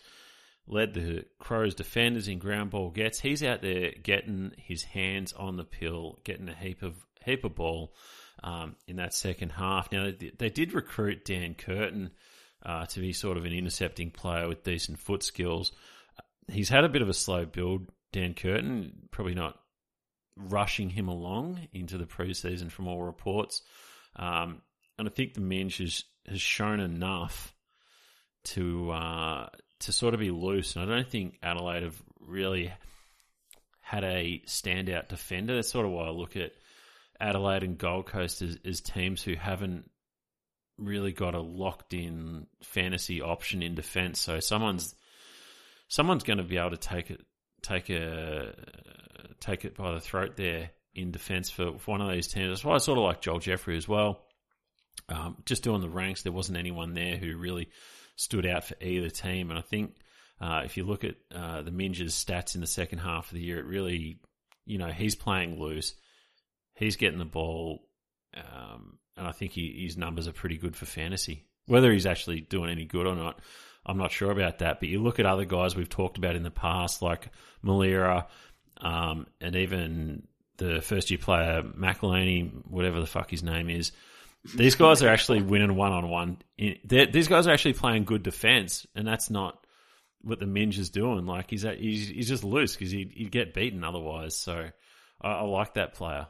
led 0.69 0.95
the 0.95 1.25
Crows 1.41 1.75
defenders 1.75 2.29
in 2.29 2.39
ground 2.39 2.71
ball 2.71 2.91
gets. 2.91 3.19
He's 3.19 3.43
out 3.43 3.61
there 3.61 3.91
getting 4.01 4.53
his 4.57 4.85
hands 4.85 5.33
on 5.33 5.57
the 5.57 5.65
pill, 5.65 6.21
getting 6.23 6.49
a 6.49 6.55
heap 6.55 6.85
of 6.85 6.95
heap 7.25 7.43
of 7.43 7.57
ball 7.57 7.95
um, 8.45 8.77
in 8.87 8.97
that 8.97 9.13
second 9.13 9.51
half. 9.51 9.91
Now 9.91 10.13
they 10.39 10.51
did 10.51 10.73
recruit 10.73 11.25
Dan 11.25 11.55
Curtin 11.55 12.13
uh, 12.65 12.87
to 12.87 13.01
be 13.01 13.13
sort 13.13 13.37
of 13.37 13.45
an 13.45 13.53
intercepting 13.53 14.11
player 14.11 14.49
with 14.49 14.65
decent 14.65 14.99
foot 14.99 15.23
skills. 15.23 15.73
He's 16.49 16.69
had 16.69 16.85
a 16.85 16.89
bit 16.89 17.03
of 17.03 17.09
a 17.09 17.15
slow 17.15 17.45
build, 17.47 17.91
Dan 18.13 18.35
Curtin, 18.35 19.09
probably 19.11 19.35
not 19.35 19.59
rushing 20.37 20.91
him 20.91 21.09
along 21.09 21.69
into 21.73 21.99
the 21.99 22.07
preseason 22.07 22.71
from 22.71 22.89
all 22.89 23.03
reports. 23.03 23.63
Um, 24.17 24.63
and 24.99 25.09
I 25.09 25.11
think 25.11 25.35
the 25.35 25.41
Minge 25.41 25.79
has, 25.79 26.05
has 26.29 26.41
shown 26.41 26.81
enough 26.81 27.55
to 28.43 28.91
uh, 28.91 29.49
to 29.81 29.93
sort 29.93 30.15
of 30.15 30.21
be 30.21 30.31
loose. 30.31 30.77
And 30.77 30.85
I 30.85 30.95
don't 30.95 31.09
think 31.09 31.39
Adelaide 31.43 31.83
have 31.83 32.01
really 32.21 32.73
had 33.81 34.05
a 34.05 34.43
standout 34.47 35.09
defender. 35.09 35.55
That's 35.55 35.71
sort 35.71 35.87
of 35.87 35.93
why 35.93 36.07
I 36.07 36.11
look 36.11 36.37
at 36.37 36.53
Adelaide 37.21 37.65
and 37.65 37.77
Gold 37.77 38.07
Coast 38.07 38.43
as, 38.43 38.59
as 38.65 38.81
teams 38.81 39.23
who 39.23 39.35
haven't 39.35 39.91
really 40.81 41.13
got 41.13 41.35
a 41.35 41.41
locked 41.41 41.95
in 41.95 42.47
fantasy 42.63 43.21
option 43.21 43.63
in 43.63 43.75
defence. 43.75 44.21
So 44.21 44.41
someone's 44.41 44.95
someone's 45.89 46.23
going 46.23 46.39
to 46.39 46.45
be 46.45 46.57
able 46.57 46.71
to 46.71 46.77
take 46.77 47.11
it 47.11 47.21
take 47.63 47.91
a 47.91 48.55
take 49.41 49.65
it 49.65 49.77
by 49.77 49.93
the 49.93 50.01
throat 50.01 50.37
there 50.37 50.71
in 50.95 51.11
defence 51.11 51.51
for, 51.51 51.79
for 51.79 51.93
one 51.93 52.01
of 52.01 52.11
these 52.11 52.29
teams. 52.29 52.49
That's 52.49 52.65
why 52.65 52.75
I 52.75 52.79
sort 52.79 52.99
of 52.99 53.05
like 53.05 53.21
Joel 53.21 53.39
Jeffrey 53.39 53.77
as 53.77 53.89
well. 53.89 54.23
Um, 55.09 55.37
just 55.47 55.63
doing 55.63 55.81
the 55.81 55.89
ranks, 55.89 56.23
there 56.23 56.33
wasn't 56.33 56.59
anyone 56.59 56.95
there 56.95 57.17
who 57.17 57.37
really 57.37 57.69
stood 58.17 58.47
out 58.47 58.65
for 58.65 58.75
either 58.81 59.11
team, 59.11 59.51
and 59.51 59.59
I 59.59 59.63
think. 59.63 59.97
Uh, 60.43 60.63
if 60.65 60.79
you 60.79 60.85
look 60.85 61.05
at 61.05 61.17
uh, 61.35 61.61
the 61.61 61.71
Minge's 61.71 62.15
stats 62.15 62.55
in 62.55 62.63
the 62.63 62.67
second 62.67 63.01
half 63.01 63.27
of 63.27 63.35
the 63.35 63.43
year, 63.43 63.59
it 63.59 63.67
really, 63.67 64.21
you 64.65 64.79
know, 64.79 64.89
he's 64.89 65.15
playing 65.15 65.61
loose. 65.61 65.95
He's 66.73 66.97
getting 66.97 67.19
the 67.19 67.27
ball. 67.27 67.87
Um, 68.35 68.99
and 69.21 69.29
I 69.29 69.33
think 69.33 69.53
he, 69.53 69.83
his 69.85 69.99
numbers 69.99 70.27
are 70.27 70.33
pretty 70.33 70.57
good 70.57 70.75
for 70.75 70.87
fantasy. 70.87 71.45
Whether 71.67 71.93
he's 71.93 72.07
actually 72.07 72.41
doing 72.41 72.71
any 72.71 72.87
good 72.87 73.07
or 73.07 73.15
not, 73.15 73.39
I'm 73.85 73.99
not 73.99 74.13
sure 74.13 74.31
about 74.31 74.61
that. 74.61 74.81
But 74.81 74.89
you 74.89 75.03
look 75.03 75.21
at 75.21 75.27
other 75.27 75.45
guys 75.45 75.77
we've 75.77 75.91
talked 75.91 76.17
about 76.17 76.37
in 76.37 76.43
the 76.43 76.51
past, 76.51 77.03
like 77.03 77.29
Milera, 77.63 78.27
um, 78.79 79.27
and 79.39 79.55
even 79.57 80.27
the 80.57 80.81
first 80.81 81.11
year 81.11 81.19
player 81.19 81.63
Michalanney, 81.63 82.51
whatever 82.67 82.99
the 82.99 83.07
fuck 83.07 83.31
his 83.31 83.43
name 83.43 83.69
is. 83.69 83.93
These 84.57 84.77
guys 84.77 85.03
are 85.03 85.09
actually 85.11 85.43
winning 85.43 85.77
one 85.77 85.93
on 85.93 86.09
one. 86.09 86.39
These 86.57 87.29
guys 87.29 87.47
are 87.47 87.53
actually 87.53 87.75
playing 87.75 88.05
good 88.05 88.23
defense, 88.23 88.87
and 88.95 89.07
that's 89.07 89.29
not 89.29 89.67
what 90.23 90.41
the 90.41 90.47
Minge 90.47 90.79
is 90.79 90.89
doing. 90.89 91.27
Like 91.27 91.51
he's 91.51 91.63
he's, 91.63 92.09
he's 92.09 92.29
just 92.29 92.43
loose 92.43 92.75
because 92.75 92.91
he'd, 92.91 93.13
he'd, 93.13 93.31
get 93.31 93.53
beaten 93.53 93.85
otherwise. 93.85 94.39
So 94.39 94.71
I, 95.21 95.29
I, 95.29 95.43
like 95.43 95.75
that 95.75 95.93
player. 95.93 96.27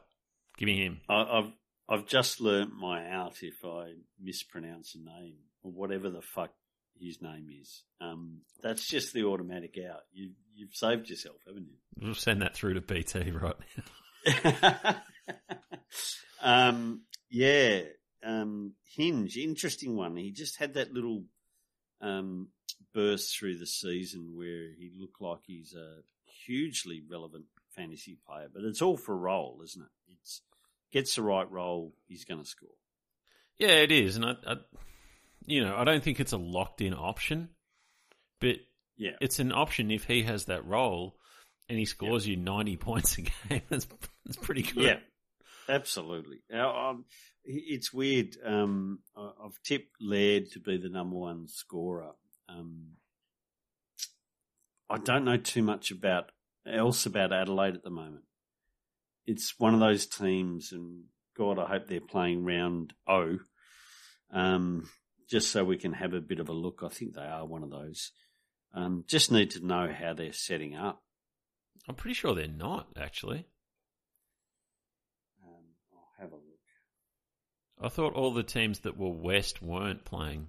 Give 0.59 0.67
me 0.67 0.85
him. 0.85 1.01
I, 1.09 1.23
I've 1.23 1.53
I've 1.91 2.07
just 2.07 2.41
learnt 2.41 2.73
my 2.73 3.09
out 3.11 3.43
if 3.43 3.65
I 3.65 3.95
mispronounce 4.23 4.95
a 4.95 4.99
name 4.99 5.35
or 5.65 5.73
whatever 5.73 6.09
the 6.09 6.23
fuck 6.23 6.53
his 7.01 7.21
name 7.21 7.49
is. 7.61 7.83
Um, 8.01 8.43
that's 8.63 8.87
just 8.87 9.13
the 9.13 9.25
automatic 9.25 9.77
out. 9.91 10.03
You, 10.13 10.31
you've 10.55 10.75
saved 10.75 11.11
yourself, 11.11 11.37
haven't 11.47 11.67
you? 11.67 11.77
We'll 12.01 12.15
send 12.15 12.43
that 12.43 12.55
through 12.55 12.75
to 12.75 12.81
BT, 12.81 13.33
right? 13.33 13.57
um, 16.43 17.03
yeah. 17.29 17.81
Um, 18.25 18.75
Hinge, 18.97 19.37
interesting 19.37 19.97
one. 19.97 20.17
He 20.17 20.31
just 20.31 20.59
had 20.59 20.75
that 20.75 20.93
little 20.93 21.25
um, 22.01 22.49
burst 22.95 23.37
through 23.37 23.59
the 23.59 23.67
season 23.67 24.37
where 24.37 24.69
he 24.79 24.93
looked 24.97 25.21
like 25.21 25.41
he's 25.45 25.75
a 25.75 26.03
hugely 26.47 27.03
relevant 27.11 27.47
fantasy 27.75 28.19
player, 28.27 28.49
but 28.53 28.63
it's 28.63 28.83
all 28.83 28.97
for 28.97 29.17
role, 29.17 29.61
isn't 29.65 29.83
it? 29.83 30.13
It's 30.21 30.43
gets 30.93 31.15
the 31.15 31.23
right 31.23 31.51
role, 31.51 31.95
he's 32.07 32.25
going 32.25 32.41
to 32.41 32.47
score. 32.47 32.69
Yeah, 33.59 33.69
it 33.69 33.93
is, 33.93 34.17
and 34.17 34.25
I, 34.25 34.35
I, 34.47 34.57
you 35.47 35.63
know, 35.63 35.77
I 35.77 35.85
don't 35.85 36.03
think 36.03 36.21
it's 36.21 36.33
a 36.33 36.39
locked 36.39 36.81
in 36.81 36.95
option, 36.95 37.51
but 38.41 38.57
yeah, 38.97 39.13
it's 39.21 39.39
an 39.39 39.53
option 39.53 39.91
if 39.91 40.05
he 40.05 40.23
has 40.23 40.47
that 40.47 40.67
role 40.67 41.17
and 41.69 41.79
he 41.79 41.85
scores 41.85 42.27
yeah. 42.27 42.37
you 42.37 42.43
ninety 42.43 42.77
points 42.79 43.19
a 43.19 43.23
game. 43.23 43.63
That's 43.69 43.87
that's 44.25 44.39
pretty 44.39 44.63
good. 44.63 44.83
Yeah, 44.83 44.99
absolutely. 45.69 46.39
Now, 46.51 46.91
um, 46.91 47.05
it's 47.45 47.93
weird. 47.93 48.37
Um, 48.45 49.01
I've 49.17 49.61
tipped 49.63 49.95
Laird 50.01 50.51
to 50.53 50.61
be 50.61 50.79
the 50.79 50.89
number 50.89 51.17
one 51.17 51.47
scorer. 51.49 52.13
Um, 52.49 52.93
I 54.89 54.99
don't 54.99 55.25
know 55.25 55.37
too 55.37 55.63
much 55.63 55.91
about 55.91 56.33
else 56.67 57.07
about 57.07 57.33
Adelaide 57.33 57.75
at 57.75 57.85
the 57.85 57.91
moment 57.91 58.25
it's 59.31 59.55
one 59.59 59.75
of 59.75 59.81
those 59.81 60.07
teams, 60.07 60.73
and 60.73 61.05
God, 61.37 61.59
I 61.59 61.67
hope 61.67 61.87
they're 61.87 62.01
playing 62.01 62.45
round 62.45 62.93
O, 63.07 63.39
um, 64.33 64.91
just 65.29 65.53
so 65.53 65.65
we 65.65 65.79
can 65.79 65.93
have 65.93 66.15
a 66.15 66.21
bit 66.21 66.41
of 66.41 66.49
a 66.49 66.53
look. 66.53 66.83
I 66.85 66.89
think 66.89 67.15
they 67.15 67.23
are 67.23 67.47
one 67.47 67.63
of 67.63 67.71
those. 67.71 68.11
Um, 68.75 69.05
just 69.07 69.31
need 69.31 69.51
to 69.53 69.65
know 69.65 69.89
how 69.97 70.15
they're 70.15 70.33
setting 70.33 70.75
up. 70.75 71.01
I'm 71.89 71.95
pretty 71.95 72.15
sure 72.15 72.35
they're 72.35 72.49
not 72.49 72.89
actually. 73.01 73.47
Um, 75.45 75.65
I'll 75.93 76.13
have 76.21 76.33
a 76.33 76.37
look. 76.37 76.45
I 77.81 77.89
thought 77.89 78.15
all 78.15 78.33
the 78.33 78.43
teams 78.43 78.81
that 78.81 78.99
were 78.99 79.11
west 79.11 79.63
weren't 79.63 80.05
playing. 80.05 80.49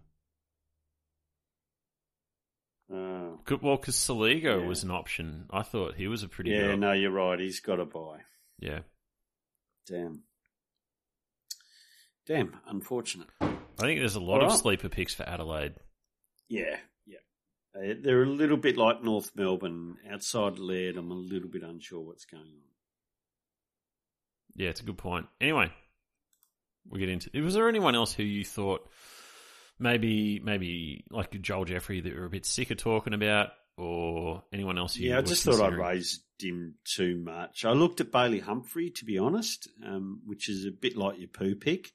Uh, 2.91 3.37
well, 3.61 3.77
because 3.77 3.95
Soligo 3.95 4.61
yeah. 4.61 4.67
was 4.67 4.83
an 4.83 4.91
option. 4.91 5.45
I 5.51 5.61
thought 5.61 5.95
he 5.95 6.07
was 6.07 6.23
a 6.23 6.27
pretty. 6.27 6.49
Yeah, 6.49 6.75
no, 6.75 6.91
you're 6.91 7.11
right. 7.11 7.39
He's 7.39 7.59
got 7.59 7.79
a 7.79 7.85
buy. 7.85 8.21
Yeah. 8.62 8.80
Damn. 9.88 10.24
Damn, 12.28 12.56
unfortunate. 12.67 13.28
I 13.41 13.58
think 13.80 14.00
there's 14.00 14.15
a 14.15 14.21
lot 14.21 14.43
of 14.43 14.54
sleeper 14.54 14.88
picks 14.88 15.13
for 15.13 15.28
Adelaide. 15.28 15.74
Yeah, 16.47 16.78
yeah. 17.06 17.17
They're 17.74 18.24
a 18.24 18.28
little 18.28 18.58
bit 18.58 18.78
like 18.78 19.04
North 19.04 19.32
Melbourne. 19.36 19.97
Outside 20.10 20.60
Laird, 20.60 20.97
I'm 20.97 21.12
a 21.12 21.15
little 21.15 21.50
bit 21.50 21.63
unsure 21.63 22.02
what's 22.02 22.26
going 22.26 22.43
on. 22.43 22.62
Yeah, 24.56 24.69
it's 24.69 24.82
a 24.82 24.86
good 24.86 24.97
point. 24.97 25.28
Anyway, 25.39 25.71
we 26.88 27.00
get 27.00 27.10
into. 27.10 27.30
Was 27.43 27.56
there 27.56 27.67
anyone 27.67 27.95
else 27.95 28.13
who 28.13 28.24
you 28.24 28.45
thought 28.45 28.88
maybe, 29.80 30.39
maybe 30.39 31.06
like 31.10 31.41
Joel 31.41 31.65
Jeffrey 31.65 32.02
that 32.02 32.10
you 32.10 32.19
were 32.19 32.26
a 32.26 32.30
bit 32.30 32.45
sick 32.45 32.69
of 32.69 32.78
talking 32.78 33.13
about, 33.13 33.50
or 33.81 34.43
anyone 34.53 34.77
else? 34.77 34.97
yeah, 34.97 35.17
I 35.17 35.21
just 35.21 35.43
thought 35.43 35.61
I 35.61 35.75
raised 35.75 36.23
him 36.39 36.75
too 36.83 37.17
much. 37.17 37.65
I 37.65 37.71
looked 37.71 38.01
at 38.01 38.11
Bailey 38.11 38.39
Humphrey, 38.39 38.89
to 38.91 39.05
be 39.05 39.17
honest, 39.17 39.67
um, 39.85 40.21
which 40.25 40.49
is 40.49 40.65
a 40.65 40.71
bit 40.71 40.95
like 40.95 41.19
your 41.19 41.27
poo 41.27 41.55
pick. 41.55 41.91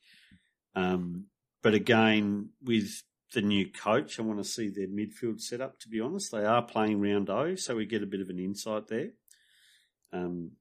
Um, 0.74 1.26
but 1.62 1.74
again, 1.74 2.50
with 2.62 3.02
the 3.32 3.42
new 3.42 3.70
coach, 3.70 4.18
I 4.18 4.22
want 4.22 4.38
to 4.38 4.44
see 4.44 4.68
their 4.68 4.88
midfield 4.88 5.40
set 5.40 5.60
up, 5.60 5.78
to 5.80 5.88
be 5.88 6.00
honest. 6.00 6.32
They 6.32 6.44
are 6.44 6.62
playing 6.62 7.00
round 7.00 7.30
O, 7.30 7.54
so 7.54 7.76
we 7.76 7.86
get 7.86 8.02
a 8.02 8.06
bit 8.06 8.20
of 8.20 8.30
an 8.30 8.38
insight 8.38 8.88
there, 8.88 9.10
um, 10.12 10.52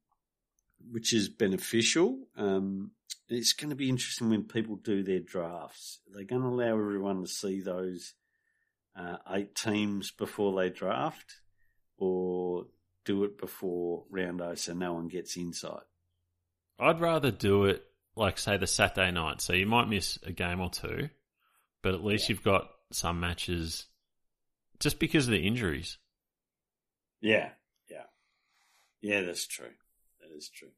which 0.91 1.13
is 1.13 1.29
beneficial. 1.29 2.27
Um, 2.37 2.91
it's 3.29 3.53
going 3.53 3.69
to 3.69 3.75
be 3.75 3.89
interesting 3.89 4.29
when 4.29 4.43
people 4.43 4.75
do 4.75 5.03
their 5.03 5.19
drafts. 5.19 5.99
They're 6.07 6.21
they 6.21 6.27
going 6.27 6.41
to 6.41 6.47
allow 6.47 6.77
everyone 6.77 7.21
to 7.21 7.27
see 7.27 7.61
those 7.61 8.13
uh, 8.95 9.17
eight 9.31 9.55
teams 9.55 10.11
before 10.11 10.59
they 10.59 10.69
draft? 10.69 11.35
Or 11.97 12.65
do 13.05 13.23
it 13.23 13.37
before 13.37 14.03
round 14.09 14.39
roundo 14.39 14.57
so 14.57 14.73
no 14.73 14.93
one 14.93 15.07
gets 15.07 15.37
insight? 15.37 15.83
I'd 16.79 16.99
rather 16.99 17.31
do 17.31 17.65
it 17.65 17.83
like 18.15 18.37
say 18.37 18.57
the 18.57 18.67
Saturday 18.67 19.11
night, 19.11 19.41
so 19.41 19.53
you 19.53 19.65
might 19.65 19.87
miss 19.87 20.17
a 20.23 20.31
game 20.31 20.59
or 20.59 20.69
two, 20.69 21.09
but 21.81 21.93
at 21.93 22.03
least 22.03 22.27
yeah. 22.27 22.33
you've 22.33 22.43
got 22.43 22.69
some 22.91 23.19
matches 23.19 23.85
just 24.79 24.99
because 24.99 25.27
of 25.27 25.31
the 25.31 25.47
injuries. 25.47 25.97
Yeah, 27.21 27.49
yeah, 27.89 28.03
yeah. 29.01 29.21
That's 29.21 29.47
true. 29.47 29.71
That 30.21 30.35
is 30.35 30.49
true. 30.49 30.71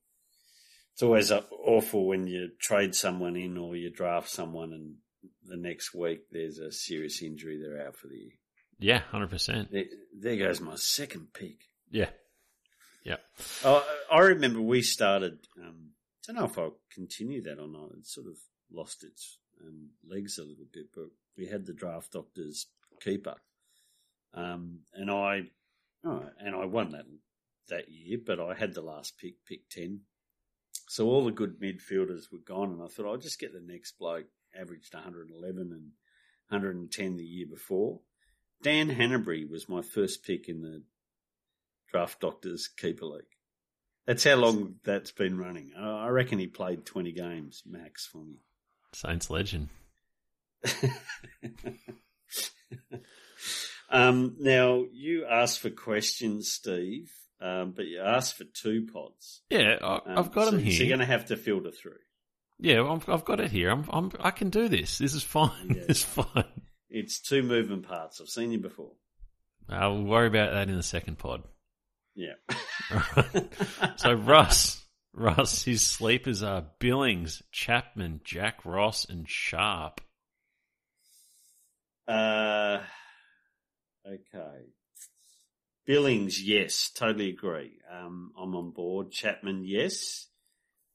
It's 0.93 1.03
always 1.03 1.31
awful 1.31 2.07
when 2.07 2.27
you 2.27 2.49
trade 2.59 2.95
someone 2.95 3.35
in 3.35 3.57
or 3.57 3.75
you 3.75 3.91
draft 3.91 4.29
someone, 4.29 4.73
and 4.73 4.95
the 5.45 5.57
next 5.57 5.93
week 5.93 6.21
there's 6.31 6.59
a 6.59 6.71
serious 6.71 7.21
injury. 7.21 7.59
They're 7.61 7.85
out 7.85 7.95
for 7.95 8.07
the 8.07 8.15
year. 8.15 8.31
Yeah, 8.79 8.99
hundred 8.99 9.29
percent. 9.29 9.69
There 9.71 10.37
goes 10.37 10.61
my 10.61 10.75
second 10.75 11.33
pick. 11.33 11.57
Yeah. 11.89 12.09
Yeah. 13.03 13.17
Oh, 13.63 13.85
I 14.11 14.19
remember 14.19 14.61
we 14.61 14.81
started. 14.81 15.39
Um, 15.61 15.91
I 16.27 16.33
don't 16.33 16.41
know 16.41 16.45
if 16.45 16.57
I'll 16.57 16.77
continue 16.93 17.41
that 17.43 17.59
or 17.59 17.67
not. 17.67 17.91
It 17.97 18.05
sort 18.05 18.27
of 18.27 18.35
lost 18.71 19.03
its 19.03 19.37
um, 19.65 19.91
legs 20.07 20.37
a 20.37 20.43
little 20.43 20.65
bit, 20.71 20.87
but 20.93 21.05
we 21.37 21.47
had 21.47 21.65
the 21.65 21.73
draft 21.73 22.11
doctor's 22.11 22.67
keeper, 23.01 23.35
um, 24.33 24.79
and 24.93 25.09
I, 25.09 25.43
oh, 26.03 26.25
and 26.39 26.53
I 26.53 26.65
won 26.65 26.91
that 26.91 27.05
that 27.69 27.89
year. 27.89 28.19
But 28.23 28.39
I 28.41 28.53
had 28.53 28.73
the 28.73 28.81
last 28.81 29.17
pick, 29.17 29.35
pick 29.47 29.69
ten. 29.69 30.01
So 30.89 31.07
all 31.07 31.25
the 31.25 31.31
good 31.31 31.61
midfielders 31.61 32.31
were 32.31 32.39
gone, 32.45 32.71
and 32.71 32.81
I 32.81 32.87
thought 32.87 33.07
I'll 33.07 33.17
just 33.17 33.39
get 33.39 33.53
the 33.53 33.61
next 33.65 33.97
bloke. 33.97 34.27
Averaged 34.59 34.93
111 34.93 35.71
and 35.71 35.91
110 36.49 37.17
the 37.17 37.23
year 37.23 37.47
before. 37.47 37.99
Dan 38.63 38.89
Hannebery 38.89 39.49
was 39.49 39.69
my 39.69 39.81
first 39.81 40.23
pick 40.25 40.49
in 40.49 40.61
the 40.61 40.83
draft 41.91 42.19
doctors 42.19 42.67
keeper 42.67 43.05
league. 43.05 43.23
That's 44.05 44.23
how 44.23 44.35
long 44.35 44.75
that's 44.83 45.11
been 45.11 45.37
running. 45.37 45.73
I 45.77 46.07
reckon 46.07 46.39
he 46.39 46.47
played 46.47 46.85
20 46.85 47.11
games 47.11 47.63
max 47.65 48.07
for 48.07 48.23
me. 48.23 48.37
Saints 48.93 49.29
legend. 49.29 49.67
um, 53.89 54.37
now, 54.39 54.85
you 54.91 55.25
asked 55.25 55.59
for 55.59 55.69
questions, 55.69 56.49
Steve, 56.49 57.11
um, 57.41 57.73
but 57.75 57.85
you 57.85 57.99
asked 57.99 58.37
for 58.37 58.45
two 58.45 58.87
pods. 58.91 59.41
Yeah, 59.49 59.77
I, 59.81 59.95
Um, 60.05 60.17
I've 60.17 60.31
got 60.31 60.45
so, 60.45 60.51
them 60.51 60.61
here. 60.61 60.73
So 60.73 60.83
you're 60.83 60.97
going 60.97 61.05
to 61.07 61.13
have 61.13 61.25
to 61.25 61.35
filter 61.35 61.71
through. 61.71 61.99
Yeah, 62.59 62.83
I've, 62.83 63.07
I've 63.07 63.25
got 63.25 63.39
it 63.39 63.51
here. 63.51 63.69
I'm, 63.69 63.85
I'm, 63.91 64.11
I 64.19 64.31
can 64.31 64.49
do 64.49 64.67
this. 64.67 64.97
This 64.97 65.13
is 65.13 65.23
fine. 65.23 65.51
Yeah. 65.75 65.83
It's 65.89 66.03
fine. 66.03 66.45
It's 66.89 67.19
two 67.19 67.43
movement 67.43 67.87
parts. 67.87 68.19
I've 68.21 68.29
seen 68.29 68.51
you 68.51 68.59
before. 68.59 68.91
I'll 69.69 70.01
worry 70.03 70.27
about 70.27 70.53
that 70.53 70.69
in 70.69 70.75
the 70.75 70.83
second 70.83 71.17
pod. 71.17 71.43
Yeah. 72.15 72.33
So 73.97 74.13
Russ, 74.13 74.85
Russ, 75.13 75.63
his 75.63 75.81
sleepers 75.81 76.41
are 76.43 76.65
Billings, 76.79 77.43
Chapman, 77.51 78.21
Jack 78.23 78.65
Ross, 78.65 79.05
and 79.05 79.27
Sharp. 79.29 80.01
Uh, 82.07 82.79
okay. 84.07 84.65
Billings, 85.85 86.41
yes, 86.41 86.91
totally 86.95 87.29
agree. 87.29 87.79
Um, 87.91 88.31
I'm 88.37 88.55
on 88.55 88.71
board. 88.71 89.11
Chapman, 89.11 89.63
yes. 89.65 90.27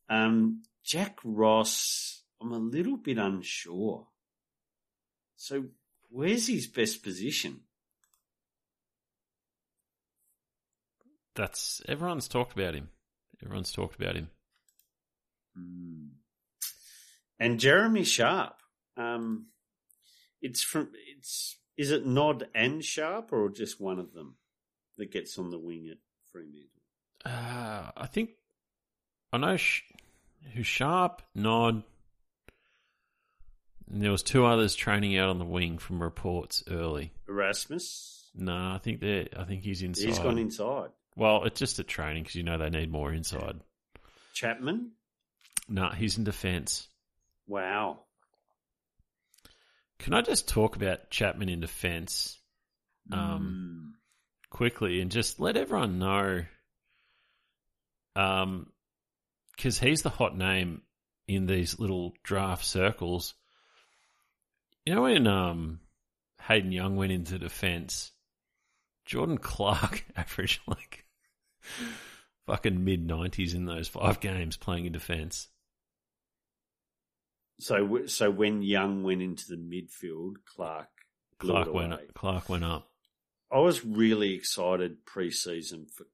Um, 0.08 0.62
Jack 0.84 1.18
Ross, 1.24 2.22
I'm 2.40 2.52
a 2.52 2.58
little 2.58 2.96
bit 2.96 3.18
unsure. 3.18 4.08
So, 5.36 5.66
where's 6.10 6.48
his 6.48 6.66
best 6.66 7.02
position? 7.02 7.60
That's 11.34 11.80
everyone's 11.88 12.28
talked 12.28 12.52
about 12.52 12.74
him. 12.74 12.90
Everyone's 13.42 13.72
talked 13.72 13.96
about 14.00 14.16
him. 14.16 14.28
Hmm. 15.56 16.08
And 17.38 17.58
Jeremy 17.58 18.04
Sharp. 18.04 18.54
Um, 18.96 19.46
it's 20.42 20.62
from 20.62 20.90
it's 21.16 21.56
is 21.76 21.90
it 21.90 22.06
Nod 22.06 22.48
and 22.54 22.84
Sharp 22.84 23.32
or 23.32 23.48
just 23.48 23.80
one 23.80 23.98
of 23.98 24.12
them 24.12 24.36
that 24.98 25.10
gets 25.10 25.38
on 25.38 25.50
the 25.50 25.58
wing 25.58 25.88
at 25.90 25.98
Fremantle? 26.30 26.68
Uh, 27.24 27.90
I 27.96 28.06
think 28.06 28.30
I 29.32 29.38
know 29.38 29.56
sh- 29.56 29.82
who 30.54 30.62
Sharp, 30.62 31.22
Nod, 31.34 31.82
and 33.90 34.02
there 34.02 34.10
was 34.10 34.22
two 34.22 34.44
others 34.46 34.74
training 34.74 35.18
out 35.18 35.28
on 35.28 35.38
the 35.38 35.44
wing 35.44 35.78
from 35.78 36.02
reports 36.02 36.64
early. 36.70 37.12
Erasmus. 37.28 38.30
No, 38.34 38.54
I 38.54 38.78
think 38.82 39.00
they 39.00 39.28
I 39.36 39.44
think 39.44 39.62
he's 39.62 39.82
inside. 39.82 40.06
He's 40.06 40.18
gone 40.18 40.38
inside. 40.38 40.90
Well, 41.16 41.44
it's 41.44 41.58
just 41.58 41.78
a 41.78 41.84
training 41.84 42.22
because 42.22 42.36
you 42.36 42.42
know 42.42 42.56
they 42.56 42.70
need 42.70 42.90
more 42.90 43.12
inside. 43.12 43.60
Chapman. 44.32 44.92
No, 45.68 45.90
he's 45.90 46.16
in 46.16 46.24
defence. 46.24 46.88
Wow. 47.46 48.00
Can 49.98 50.14
I 50.14 50.22
just 50.22 50.48
talk 50.48 50.74
about 50.74 51.10
Chapman 51.10 51.48
in 51.48 51.60
defence 51.60 52.38
um, 53.12 53.94
quickly 54.50 55.00
and 55.00 55.10
just 55.10 55.38
let 55.38 55.56
everyone 55.56 55.98
know? 55.98 56.44
Um, 58.16 58.66
because 59.56 59.78
he's 59.78 60.02
the 60.02 60.10
hot 60.10 60.36
name 60.36 60.82
in 61.28 61.46
these 61.46 61.78
little 61.78 62.14
draft 62.22 62.64
circles. 62.64 63.34
You 64.84 64.94
know 64.94 65.02
when 65.02 65.26
um 65.26 65.80
Hayden 66.42 66.72
Young 66.72 66.96
went 66.96 67.12
into 67.12 67.38
defence, 67.38 68.12
Jordan 69.04 69.38
Clark 69.38 70.04
averaged 70.16 70.60
like 70.66 71.04
fucking 72.46 72.84
mid 72.84 73.06
nineties 73.06 73.54
in 73.54 73.66
those 73.66 73.88
five 73.88 74.20
games 74.20 74.56
playing 74.56 74.86
in 74.86 74.92
defence. 74.92 75.48
So, 77.60 78.06
so 78.06 78.28
when 78.28 78.62
Young 78.62 79.04
went 79.04 79.22
into 79.22 79.46
the 79.48 79.56
midfield, 79.56 80.36
Clark 80.44 80.88
Clark 81.38 81.72
went 81.72 81.92
away. 81.92 82.02
Clark 82.14 82.48
went 82.48 82.64
up. 82.64 82.88
I 83.52 83.58
was 83.58 83.84
really 83.84 84.34
excited 84.34 85.04
pre-season 85.04 85.86
for 85.86 86.06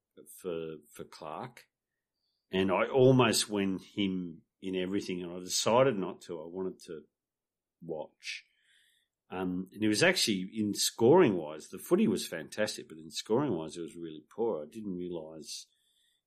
for 0.43 0.77
for 0.93 1.05
Clark, 1.05 1.65
and 2.53 2.71
I 2.71 2.85
almost 2.87 3.49
went 3.49 3.83
him 3.83 4.43
in 4.63 4.77
everything, 4.77 5.23
and 5.23 5.33
I 5.33 5.41
decided 5.41 5.99
not 5.99 6.23
to. 6.23 6.41
I 6.41 6.47
wanted 6.47 6.83
to 6.87 7.03
watch. 7.83 8.45
Um, 9.31 9.67
and 9.75 9.83
it 9.83 9.89
was 9.89 10.03
actually 10.03 10.51
in 10.55 10.73
scoring 10.75 11.37
wise, 11.37 11.69
the 11.69 11.79
footy 11.79 12.09
was 12.09 12.27
fantastic, 12.27 12.89
but 12.89 12.99
in 12.99 13.11
scoring 13.11 13.53
wise, 13.53 13.77
it 13.77 13.83
was 13.83 13.95
really 13.95 14.23
poor. 14.35 14.63
I 14.63 14.67
didn't 14.73 14.97
realise 14.97 15.67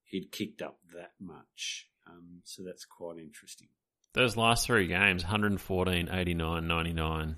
he'd 0.03 0.31
kicked 0.31 0.61
up 0.61 0.77
that 0.93 1.13
much. 1.19 1.87
Um, 2.05 2.41
so 2.43 2.63
that's 2.63 2.85
quite 2.85 3.17
interesting. 3.17 3.69
Those 4.13 4.37
last 4.37 4.67
three 4.67 4.87
games 4.87 5.23
114, 5.23 6.09
89, 6.11 6.67
99. 6.67 7.37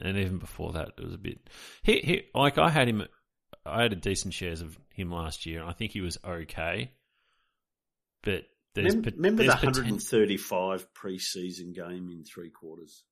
And 0.00 0.18
even 0.18 0.38
before 0.38 0.72
that, 0.72 0.92
it 0.96 1.04
was 1.04 1.14
a 1.14 1.18
bit. 1.18 1.48
He, 1.82 2.00
he, 2.00 2.22
like, 2.34 2.58
I 2.58 2.70
had 2.70 2.88
him. 2.88 3.04
I 3.64 3.82
had 3.82 3.92
a 3.92 3.96
decent 3.96 4.34
shares 4.34 4.60
of 4.60 4.78
him 4.90 5.10
last 5.10 5.46
year, 5.46 5.60
and 5.60 5.68
I 5.68 5.72
think 5.72 5.92
he 5.92 6.00
was 6.00 6.18
okay. 6.24 6.92
But 8.22 8.44
there's. 8.74 8.94
Remember, 8.96 9.10
remember 9.16 9.42
the 9.44 9.48
there's 9.48 9.60
poten- 9.60 9.82
135 9.84 10.92
pre-season 10.94 11.72
game 11.72 12.10
in 12.10 12.24
three 12.24 12.50
quarters? 12.50 13.04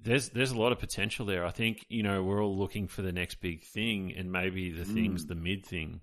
There's 0.00 0.30
there's 0.30 0.50
a 0.50 0.58
lot 0.58 0.72
of 0.72 0.78
potential 0.80 1.24
there. 1.26 1.44
I 1.46 1.50
think 1.50 1.86
you 1.88 2.02
know 2.02 2.22
we're 2.24 2.42
all 2.42 2.58
looking 2.58 2.88
for 2.88 3.02
the 3.02 3.12
next 3.12 3.40
big 3.40 3.62
thing, 3.64 4.12
and 4.16 4.32
maybe 4.32 4.70
the 4.72 4.84
thing's 4.84 5.24
Mm. 5.24 5.28
the 5.28 5.34
mid 5.36 5.64
thing. 5.66 6.00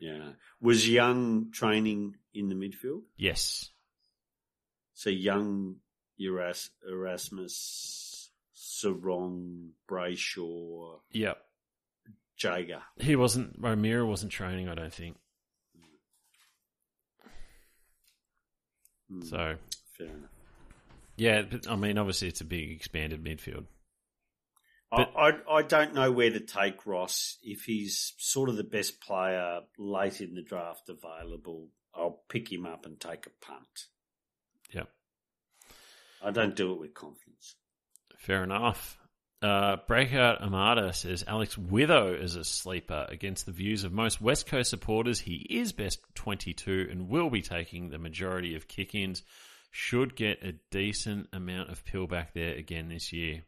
Yeah. 0.00 0.32
Was 0.60 0.88
Young 0.88 1.50
training 1.52 2.16
in 2.34 2.48
the 2.48 2.54
midfield? 2.54 3.02
Yes, 3.16 3.70
So 4.94 5.10
Young, 5.10 5.76
Eras- 6.20 6.70
Erasmus, 6.88 8.30
Serong, 8.54 9.70
Brayshaw, 9.88 11.00
yep. 11.10 11.38
Jaeger. 12.36 12.82
He 13.00 13.14
wasn't. 13.16 13.56
Romero 13.58 14.06
wasn't 14.06 14.32
training. 14.32 14.68
I 14.68 14.74
don't 14.74 14.92
think 14.92 15.16
Hmm, 19.10 19.22
so. 19.22 19.54
fair 19.96 20.06
enough. 20.06 20.30
Yeah, 21.16 21.42
but, 21.42 21.68
I 21.68 21.76
mean, 21.76 21.98
obviously 21.98 22.28
it's 22.28 22.40
a 22.40 22.44
big 22.44 22.70
expanded 22.70 23.24
midfield. 23.24 23.64
I, 24.92 24.96
But- 24.96 25.12
I, 25.50 25.56
I 25.58 25.62
don't 25.62 25.94
know 25.94 26.10
where 26.12 26.30
to 26.30 26.40
take 26.40 26.86
Ross. 26.86 27.38
If 27.42 27.62
he's 27.64 28.14
sort 28.18 28.48
of 28.48 28.56
the 28.56 28.64
best 28.64 29.00
player 29.00 29.60
late 29.78 30.20
in 30.20 30.34
the 30.34 30.42
draft 30.42 30.88
available, 30.88 31.68
I'll 31.94 32.22
pick 32.28 32.50
him 32.52 32.64
up 32.66 32.86
and 32.86 32.98
take 33.00 33.26
a 33.26 33.44
punt. 33.44 33.86
Yeah, 34.72 34.84
I 36.22 36.30
don't 36.30 36.54
do 36.54 36.72
it 36.72 36.80
with 36.80 36.94
confidence. 36.94 37.56
Fair 38.18 38.44
enough. 38.44 38.98
Uh, 39.40 39.76
Breakout 39.86 40.42
Amada 40.42 40.92
says 40.92 41.24
Alex 41.28 41.54
Witho 41.54 42.20
is 42.20 42.34
a 42.34 42.42
sleeper 42.42 43.06
against 43.08 43.46
the 43.46 43.52
views 43.52 43.84
of 43.84 43.92
most 43.92 44.20
West 44.20 44.46
Coast 44.46 44.70
supporters. 44.70 45.20
He 45.20 45.46
is 45.48 45.72
best 45.72 46.00
22 46.16 46.88
and 46.90 47.08
will 47.08 47.30
be 47.30 47.40
taking 47.40 47.90
the 47.90 47.98
majority 47.98 48.56
of 48.56 48.66
kick 48.66 48.96
ins. 48.96 49.22
Should 49.70 50.16
get 50.16 50.42
a 50.42 50.54
decent 50.70 51.28
amount 51.32 51.70
of 51.70 51.84
pill 51.84 52.08
back 52.08 52.34
there 52.34 52.54
again 52.54 52.88
this 52.88 53.12
year. 53.12 53.42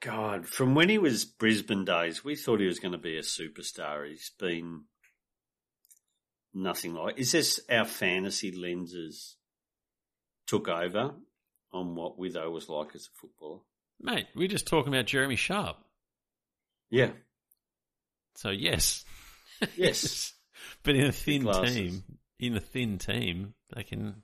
God, 0.00 0.46
from 0.46 0.74
when 0.74 0.88
he 0.88 0.96
was 0.96 1.24
Brisbane 1.24 1.84
days, 1.84 2.24
we 2.24 2.36
thought 2.36 2.60
he 2.60 2.66
was 2.66 2.78
going 2.78 2.92
to 2.92 2.98
be 2.98 3.18
a 3.18 3.22
superstar. 3.22 4.08
He's 4.08 4.30
been 4.38 4.84
nothing 6.54 6.94
like. 6.94 7.18
Is 7.18 7.32
this 7.32 7.60
our 7.70 7.84
fantasy 7.84 8.52
lenses 8.52 9.36
took 10.46 10.68
over 10.68 11.14
on 11.74 11.94
what 11.94 12.18
Witho 12.18 12.50
was 12.50 12.68
like 12.68 12.94
as 12.94 13.06
a 13.06 13.18
footballer? 13.18 13.58
Mate, 14.00 14.26
we're 14.34 14.48
just 14.48 14.66
talking 14.66 14.92
about 14.92 15.06
Jeremy 15.06 15.36
Sharp. 15.36 15.76
Yeah, 16.90 17.10
So, 18.36 18.50
yes. 18.50 19.04
yes. 19.76 20.32
but 20.84 20.94
in 20.94 21.06
a 21.06 21.12
thin 21.12 21.42
team, 21.64 22.04
in 22.38 22.56
a 22.56 22.60
thin 22.60 22.98
team, 22.98 23.54
they 23.74 23.82
can. 23.82 24.22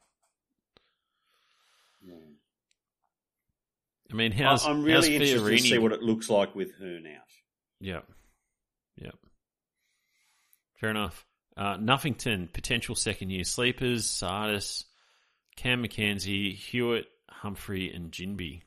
Yeah. 2.07 2.15
I 4.13 4.15
mean, 4.15 4.33
how's 4.33 4.65
I'm 4.67 4.77
how's 4.77 5.09
really 5.09 5.17
interested 5.17 5.51
to 5.51 5.59
see 5.59 5.79
what 5.79 5.93
it 5.93 6.03
looks 6.03 6.31
like 6.31 6.55
with 6.55 6.73
Hearn 6.79 7.07
out. 7.07 7.23
Yep. 7.81 8.05
Yep. 9.03 9.15
Fair 10.81 10.91
enough. 10.91 11.27
Uh, 11.57 11.77
Nuffington, 11.77 12.53
potential 12.53 12.95
second 12.95 13.31
year 13.31 13.45
sleepers, 13.45 14.07
Tsatas, 14.07 14.85
Cam 15.57 15.83
Mackenzie, 15.83 16.53
Hewett, 16.55 17.07
Humphrey, 17.31 17.93
and 17.93 18.11
Ginbey. 18.11 18.63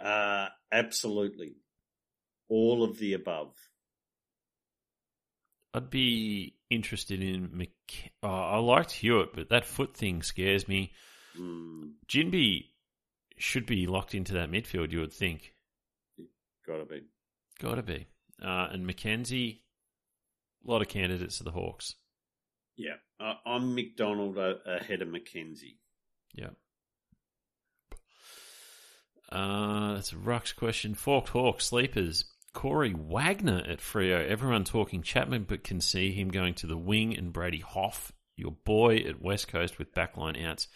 Uh, 0.00 0.48
absolutely. 0.70 1.54
All 2.48 2.82
of 2.82 2.98
the 2.98 3.14
above. 3.14 3.54
I'd 5.74 5.90
be 5.90 6.54
interested 6.68 7.22
in 7.22 7.50
Mc. 7.56 7.70
Oh, 8.22 8.28
I 8.28 8.58
liked 8.58 8.92
Hewett, 8.92 9.34
but 9.34 9.48
that 9.48 9.64
foot 9.64 9.96
thing 9.96 10.22
scares 10.22 10.68
me. 10.68 10.92
Mm, 11.38 11.92
Jinby 12.06 12.66
should 13.38 13.64
be 13.64 13.86
locked 13.86 14.14
into 14.14 14.34
that 14.34 14.50
midfield, 14.50 14.92
you 14.92 15.00
would 15.00 15.12
think. 15.12 15.54
gotta 16.66 16.84
be. 16.84 17.02
Gotta 17.58 17.82
be. 17.82 18.06
Uh, 18.42 18.68
and 18.70 18.86
Mackenzie, 18.86 19.62
a 20.66 20.70
lot 20.70 20.82
of 20.82 20.88
candidates 20.88 21.38
for 21.38 21.44
the 21.44 21.52
Hawks. 21.52 21.94
Yeah, 22.76 22.96
uh, 23.20 23.34
I'm 23.44 23.74
Macdonald 23.74 24.38
ahead 24.38 25.02
of 25.02 25.08
Mackenzie. 25.08 25.78
Yeah. 26.34 26.50
Uh, 29.30 29.94
that's 29.94 30.12
a 30.12 30.16
Rux 30.16 30.54
question. 30.54 30.94
Forked 30.94 31.30
Hawk, 31.30 31.60
sleepers. 31.60 32.24
Corey 32.52 32.94
Wagner 32.94 33.64
at 33.66 33.78
Freo. 33.78 34.26
Everyone 34.28 34.64
talking 34.64 35.02
Chapman, 35.02 35.44
but 35.48 35.64
can 35.64 35.80
see 35.80 36.12
him 36.12 36.28
going 36.28 36.54
to 36.54 36.66
the 36.66 36.76
wing 36.76 37.16
and 37.16 37.32
Brady 37.32 37.64
Hough, 37.66 38.12
your 38.36 38.52
boy 38.52 38.96
at 38.98 39.22
West 39.22 39.48
Coast 39.48 39.78
with 39.78 39.94
backline 39.94 40.42
outs. 40.44 40.68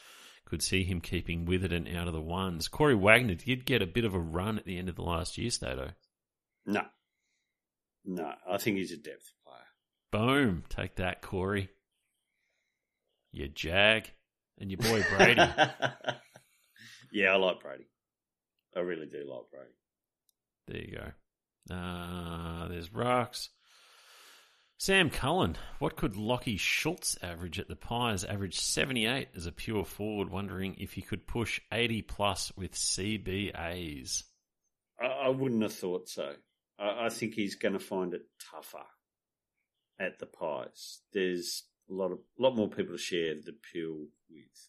Could 0.46 0.62
see 0.62 0.84
him 0.84 1.00
keeping 1.00 1.44
with 1.44 1.64
it 1.64 1.72
and 1.72 1.88
out 1.88 2.06
of 2.06 2.14
the 2.14 2.20
ones. 2.20 2.68
Corey 2.68 2.94
Wagner 2.94 3.34
did 3.34 3.66
get 3.66 3.82
a 3.82 3.86
bit 3.86 4.04
of 4.04 4.14
a 4.14 4.18
run 4.18 4.58
at 4.58 4.64
the 4.64 4.78
end 4.78 4.88
of 4.88 4.94
the 4.94 5.02
last 5.02 5.36
year, 5.36 5.50
Stato. 5.50 5.90
No. 6.64 6.82
No, 8.04 8.32
I 8.48 8.56
think 8.56 8.76
he's 8.76 8.92
a 8.92 8.96
depth 8.96 9.32
player. 9.44 9.64
Boom. 10.12 10.64
Take 10.68 10.96
that, 10.96 11.20
Corey. 11.20 11.68
Your 13.36 13.48
Jag. 13.48 14.10
And 14.58 14.70
your 14.70 14.78
boy 14.78 15.04
Brady. 15.16 15.40
yeah, 17.12 17.32
I 17.32 17.36
like 17.36 17.60
Brady. 17.60 17.86
I 18.74 18.80
really 18.80 19.06
do 19.06 19.18
like 19.18 19.50
Brady. 19.50 19.74
There 20.66 20.80
you 20.80 20.98
go. 20.98 21.74
Uh, 21.74 22.68
there's 22.68 22.92
Rocks. 22.92 23.50
Sam 24.78 25.10
Cullen. 25.10 25.56
What 25.78 25.96
could 25.96 26.14
Lachie 26.14 26.58
Schultz 26.58 27.18
average 27.22 27.58
at 27.60 27.68
the 27.68 27.76
Pies? 27.76 28.24
Average 28.24 28.58
78 28.58 29.28
as 29.36 29.46
a 29.46 29.52
pure 29.52 29.84
forward, 29.84 30.30
wondering 30.30 30.76
if 30.78 30.94
he 30.94 31.02
could 31.02 31.26
push 31.26 31.60
80 31.70 32.02
plus 32.02 32.52
with 32.56 32.72
CBAs. 32.72 34.22
I, 35.00 35.06
I 35.06 35.28
wouldn't 35.28 35.62
have 35.62 35.74
thought 35.74 36.08
so. 36.08 36.32
I, 36.78 37.06
I 37.06 37.08
think 37.10 37.34
he's 37.34 37.56
going 37.56 37.74
to 37.74 37.78
find 37.78 38.14
it 38.14 38.22
tougher 38.50 38.84
at 39.98 40.18
the 40.18 40.26
Pies. 40.26 41.00
There's 41.12 41.64
a 41.90 41.92
lot 41.92 42.12
of 42.12 42.18
a 42.38 42.42
lot 42.42 42.56
more 42.56 42.68
people 42.68 42.94
to 42.96 42.98
share 42.98 43.34
the 43.34 43.54
pill 43.72 44.06
with. 44.30 44.68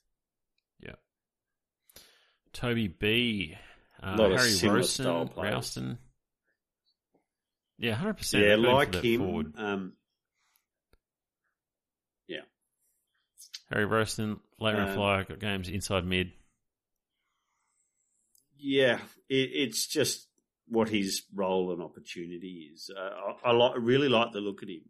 Yeah. 0.80 0.96
Toby 2.54 2.88
B 2.88 3.58
uh, 4.02 4.18
Harry 4.18 4.70
Rosen, 4.70 5.30
Rowston. 5.36 5.98
Yeah, 7.80 7.94
hundred 7.94 8.18
percent. 8.18 8.44
Yeah, 8.44 8.56
like 8.56 8.96
him. 8.96 9.54
Um, 9.58 9.94
yeah, 12.28 12.42
Harry 13.72 13.86
Rowston, 13.86 14.40
later 14.60 14.82
um, 14.82 14.94
flyer, 14.96 15.24
got 15.24 15.40
games 15.40 15.70
inside 15.70 16.06
mid. 16.06 16.32
Yeah, 18.58 19.00
it, 19.30 19.50
it's 19.54 19.86
just 19.88 20.28
what 20.68 20.90
his 20.90 21.24
role 21.34 21.72
and 21.72 21.82
opportunity 21.82 22.72
is. 22.74 22.90
Uh, 22.96 23.34
I, 23.46 23.50
I, 23.50 23.52
like, 23.52 23.74
I 23.74 23.78
really 23.78 24.10
like 24.10 24.32
the 24.32 24.40
look 24.40 24.64
at 24.64 24.70
him, 24.70 24.82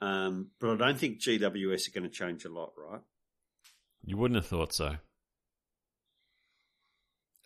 um, 0.00 0.48
but 0.60 0.70
I 0.70 0.86
don't 0.86 0.98
think 0.98 1.20
GWS 1.20 1.88
are 1.88 2.00
going 2.00 2.08
to 2.08 2.14
change 2.14 2.44
a 2.44 2.48
lot, 2.48 2.72
right? 2.76 3.00
You 4.04 4.16
wouldn't 4.16 4.36
have 4.36 4.46
thought 4.46 4.72
so. 4.72 4.96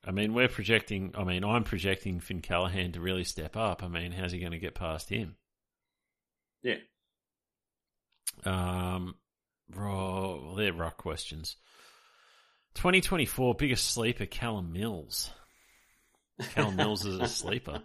I 0.05 0.11
mean, 0.11 0.35
we're 0.35 0.49
projecting. 0.49 1.15
I 1.17 1.25
mean, 1.25 1.45
I'm 1.45 1.65
projecting 1.65 2.21
Finn 2.21 2.41
Callaghan 2.41 2.93
to 2.93 3.01
really 3.01 3.25
step 3.25 3.57
up. 3.57 3.83
I 3.83 3.89
mean, 3.89 4.13
how's 4.13 4.33
he 4.33 4.41
going 4.41 4.53
to 4.53 4.59
get 4.59 4.75
past 4.75 5.09
him? 5.09 5.37
Yeah. 6.63 6.77
Um, 8.45 9.15
well, 9.75 10.55
they're 10.57 10.73
rock 10.73 10.97
questions. 10.97 11.57
2024 12.75 13.55
biggest 13.55 13.91
sleeper, 13.91 14.27
Callum 14.27 14.73
Mills. 14.73 15.31
Callum 16.55 16.77
Mills 16.77 17.05
is 17.05 17.19
a 17.19 17.29
sleeper. 17.29 17.83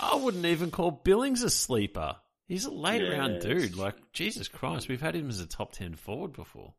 I 0.00 0.16
wouldn't 0.16 0.46
even 0.46 0.70
call 0.70 0.90
Billings 0.90 1.42
a 1.42 1.50
sleeper. 1.50 2.16
He's 2.46 2.64
a 2.64 2.70
late 2.70 3.02
yeah, 3.02 3.16
round 3.16 3.40
dude. 3.40 3.76
Like 3.76 4.12
Jesus 4.12 4.48
Christ, 4.48 4.88
we've 4.88 5.00
had 5.00 5.14
him 5.14 5.28
as 5.28 5.40
a 5.40 5.46
top 5.46 5.72
ten 5.72 5.94
forward 5.94 6.32
before. 6.32 6.74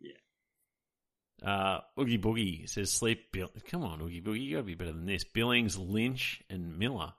Yeah. 0.00 1.48
Uh, 1.48 1.80
Oogie 1.98 2.18
Boogie 2.18 2.68
says 2.68 2.92
sleep. 2.92 3.30
Bill- 3.32 3.52
Come 3.70 3.84
on, 3.84 4.02
Oogie 4.02 4.20
Boogie, 4.20 4.42
you 4.42 4.56
got 4.56 4.62
to 4.62 4.66
be 4.66 4.74
better 4.74 4.92
than 4.92 5.06
this. 5.06 5.24
Billings, 5.24 5.78
Lynch, 5.78 6.42
and 6.50 6.78
Miller. 6.78 7.12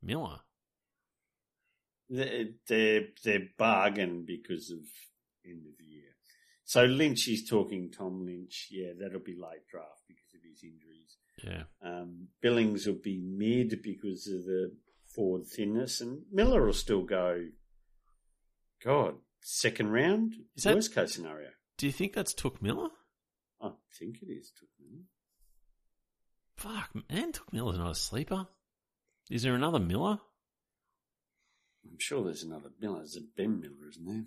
Miller. 0.00 0.40
They're 2.08 2.50
they're, 2.68 3.04
they're 3.24 3.48
bargain 3.58 4.24
because 4.26 4.70
of 4.70 4.80
end 5.44 5.66
of 5.66 5.78
the 5.78 5.84
year. 5.84 6.02
So 6.64 6.84
Lynch 6.84 7.26
is 7.28 7.48
talking 7.48 7.90
Tom 7.90 8.24
Lynch. 8.24 8.68
Yeah, 8.70 8.92
that'll 8.98 9.20
be 9.20 9.34
late 9.34 9.66
draft 9.68 10.02
because 10.06 10.34
of 10.34 10.40
his 10.48 10.62
injuries. 10.62 10.91
Yeah. 11.42 11.64
Um, 11.82 12.28
Billings 12.40 12.86
will 12.86 13.00
be 13.02 13.18
mid 13.18 13.82
because 13.82 14.26
of 14.26 14.44
the 14.44 14.72
forward 15.14 15.46
thinness, 15.46 16.00
and 16.00 16.22
Miller 16.32 16.64
will 16.64 16.72
still 16.72 17.02
go. 17.02 17.46
God, 18.84 19.14
second 19.40 19.90
round. 19.90 20.34
Is 20.56 20.64
that, 20.64 20.74
worst 20.74 20.94
case 20.94 21.14
scenario? 21.14 21.50
Do 21.78 21.86
you 21.86 21.92
think 21.92 22.12
that's 22.12 22.34
Touk 22.34 22.60
Miller? 22.62 22.88
I 23.60 23.70
think 23.98 24.18
it 24.22 24.30
is 24.30 24.52
Touk 24.52 24.68
Miller. 24.80 25.04
Fuck, 26.56 26.90
man, 27.10 27.32
Touk 27.32 27.52
Miller's 27.52 27.78
not 27.78 27.90
a 27.90 27.94
sleeper. 27.94 28.46
Is 29.30 29.42
there 29.42 29.54
another 29.54 29.78
Miller? 29.78 30.18
I'm 31.84 31.98
sure 31.98 32.24
there's 32.24 32.42
another 32.42 32.70
Miller. 32.80 32.98
There's 32.98 33.16
a 33.16 33.20
Ben 33.36 33.60
Miller, 33.60 33.88
isn't 33.88 34.06
there? 34.06 34.24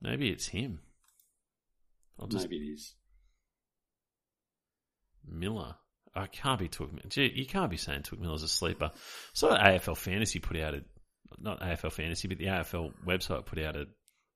Maybe 0.00 0.30
it's 0.30 0.48
him. 0.48 0.80
I'll 2.18 2.26
Just... 2.28 2.48
Maybe 2.48 2.64
it 2.64 2.72
is. 2.72 2.94
Miller. 5.26 5.74
I 6.14 6.26
can't 6.26 6.58
be 6.58 6.68
Miller. 6.78 7.28
You 7.28 7.46
can't 7.46 7.70
be 7.70 7.76
saying 7.76 8.02
Touk 8.02 8.20
Miller's 8.20 8.42
a 8.42 8.48
sleeper. 8.48 8.90
So 9.32 9.50
AFL 9.50 9.96
Fantasy 9.96 10.40
put 10.40 10.58
out 10.58 10.74
a, 10.74 10.84
not 11.40 11.60
AFL 11.60 11.92
Fantasy, 11.92 12.28
but 12.28 12.38
the 12.38 12.46
AFL 12.46 12.92
website 13.06 13.46
put 13.46 13.58
out 13.58 13.76
an 13.76 13.86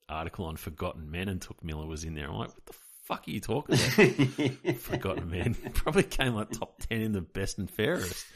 article 0.09 0.47
on 0.47 0.57
forgotten 0.57 1.11
men 1.11 1.29
and 1.29 1.41
Touk 1.41 1.63
Miller 1.63 1.87
was 1.87 2.05
in 2.05 2.15
there. 2.15 2.29
I'm 2.29 2.37
like, 2.37 2.49
what 2.49 2.67
the 2.67 2.73
fuck 3.07 3.29
are 3.29 3.31
you 3.31 3.41
talking 3.41 3.77
about? 3.77 4.77
Forgotten 4.79 5.31
Men 5.31 5.55
Probably 5.75 6.03
came 6.03 6.35
like 6.35 6.51
top 6.51 6.79
10 6.89 7.01
in 7.01 7.13
the 7.13 7.21
best 7.21 7.59
and 7.59 7.71
fairest. 7.71 8.27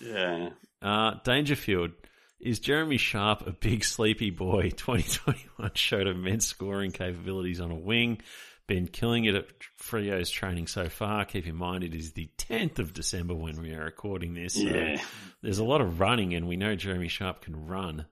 Yeah. 0.00 0.50
Uh, 0.82 1.14
Dangerfield. 1.24 1.92
Is 2.40 2.58
Jeremy 2.58 2.96
Sharp 2.96 3.46
a 3.46 3.52
big 3.52 3.84
sleepy 3.84 4.30
boy? 4.30 4.70
2021 4.76 5.72
showed 5.74 6.06
immense 6.06 6.46
scoring 6.46 6.90
capabilities 6.90 7.60
on 7.60 7.70
a 7.70 7.76
wing. 7.76 8.20
Been 8.66 8.86
killing 8.86 9.24
it 9.24 9.34
at 9.34 9.46
Freo's 9.90 10.30
training 10.30 10.66
so 10.66 10.88
far. 10.88 11.24
Keep 11.24 11.46
in 11.46 11.56
mind 11.56 11.84
it 11.84 11.94
is 11.94 12.12
the 12.12 12.28
10th 12.38 12.78
of 12.78 12.92
December 12.92 13.34
when 13.34 13.60
we 13.60 13.74
are 13.74 13.84
recording 13.84 14.34
this. 14.34 14.54
So 14.54 14.60
yeah. 14.60 15.00
There's 15.42 15.58
a 15.58 15.64
lot 15.64 15.80
of 15.80 16.00
running, 16.00 16.34
and 16.34 16.46
we 16.46 16.56
know 16.56 16.76
Jeremy 16.76 17.08
Sharp 17.08 17.42
can 17.42 17.66
run. 17.66 18.06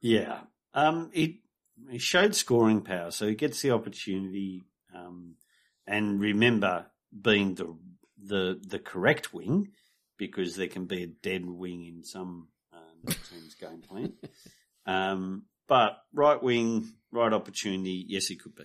Yeah. 0.00 0.40
Um, 0.74 1.10
he, 1.12 1.42
he 1.90 1.98
showed 1.98 2.34
scoring 2.34 2.82
power, 2.82 3.10
so 3.10 3.26
he 3.26 3.34
gets 3.34 3.62
the 3.62 3.70
opportunity 3.70 4.64
um, 4.94 5.36
and 5.86 6.20
remember, 6.20 6.86
being 7.18 7.54
the 7.54 7.76
the 8.22 8.60
the 8.66 8.78
correct 8.78 9.34
wing, 9.34 9.72
because 10.16 10.56
there 10.56 10.68
can 10.68 10.86
be 10.86 11.02
a 11.02 11.06
dead 11.06 11.44
wing 11.44 11.86
in 11.86 12.04
some 12.04 12.48
um, 12.72 13.14
team's 13.30 13.54
game 13.54 13.80
plan. 13.80 14.12
Um, 14.84 15.44
but 15.68 15.98
right 16.12 16.42
wing, 16.42 16.94
right 17.12 17.32
opportunity, 17.32 18.04
yes, 18.08 18.26
he 18.26 18.34
could 18.34 18.56
be. 18.56 18.64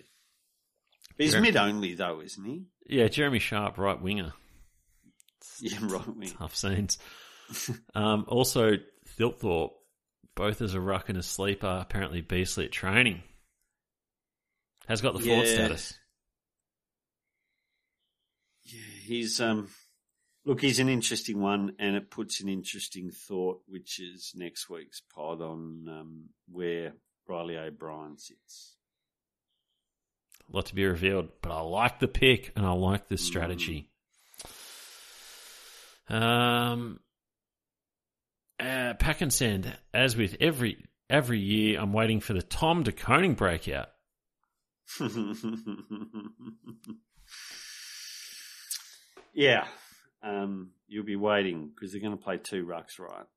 He's 1.17 1.31
Jeremy, 1.31 1.49
mid 1.49 1.57
only 1.57 1.93
though, 1.95 2.21
isn't 2.21 2.45
he? 2.45 2.65
Yeah, 2.85 3.07
Jeremy 3.07 3.39
Sharp, 3.39 3.77
right 3.77 4.01
winger. 4.01 4.33
Yeah, 5.59 5.79
right 5.81 6.15
wing. 6.15 6.29
Tough 6.37 6.55
scenes. 6.55 6.99
um, 7.95 8.25
also, 8.27 8.73
Thilthorpe, 9.17 9.71
both 10.35 10.61
as 10.61 10.75
a 10.75 10.81
ruck 10.81 11.09
and 11.09 11.17
a 11.17 11.23
sleeper, 11.23 11.79
apparently 11.81 12.21
beastly 12.21 12.65
at 12.65 12.71
training. 12.71 13.23
Has 14.87 15.01
got 15.01 15.15
the 15.15 15.23
yeah. 15.23 15.33
forward 15.33 15.47
status 15.47 15.93
Yeah, 18.65 18.79
he's 19.03 19.41
um, 19.41 19.69
look, 20.45 20.61
he's 20.61 20.79
an 20.79 20.89
interesting 20.89 21.41
one, 21.41 21.73
and 21.79 21.95
it 21.95 22.11
puts 22.11 22.39
an 22.41 22.49
interesting 22.49 23.09
thought, 23.09 23.61
which 23.67 23.99
is 23.99 24.33
next 24.35 24.69
week's 24.69 25.01
pod 25.13 25.41
on 25.41 25.87
um, 25.89 26.29
where 26.51 26.93
Riley 27.27 27.57
O'Brien 27.57 28.17
sits. 28.17 28.76
A 30.51 30.55
lot 30.55 30.67
to 30.67 30.75
be 30.75 30.85
revealed, 30.85 31.29
but 31.41 31.51
I 31.51 31.59
like 31.61 31.99
the 31.99 32.07
pick 32.07 32.53
and 32.55 32.65
I 32.65 32.71
like 32.71 33.07
the 33.07 33.17
strategy. 33.17 33.89
Um, 36.09 36.99
uh, 38.59 38.93
pack 38.93 39.21
and 39.21 39.33
send, 39.33 39.75
as 39.93 40.15
with 40.15 40.37
every 40.39 40.85
every 41.09 41.39
year, 41.39 41.79
I'm 41.79 41.91
waiting 41.91 42.21
for 42.21 42.33
the 42.33 42.41
Tom 42.41 42.83
De 42.83 42.91
Koning 42.91 43.33
breakout. 43.33 43.89
Yeah, 49.37 49.67
um, 50.23 50.71
you'll 50.87 51.05
be 51.05 51.15
waiting 51.15 51.69
because 51.69 51.91
they're 51.91 52.01
going 52.01 52.17
to 52.17 52.23
play 52.23 52.37
two 52.37 52.65
rucks, 52.65 52.97
right? 52.97 53.27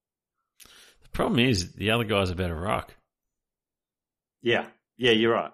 The 1.03 1.09
problem 1.13 1.39
is 1.39 1.73
the 1.75 1.91
other 1.91 2.05
guy's 2.05 2.31
a 2.31 2.35
better 2.35 2.59
ruck. 2.59 2.95
Yeah, 4.41 4.65
yeah, 4.97 5.11
you're 5.11 5.35
right. 5.35 5.53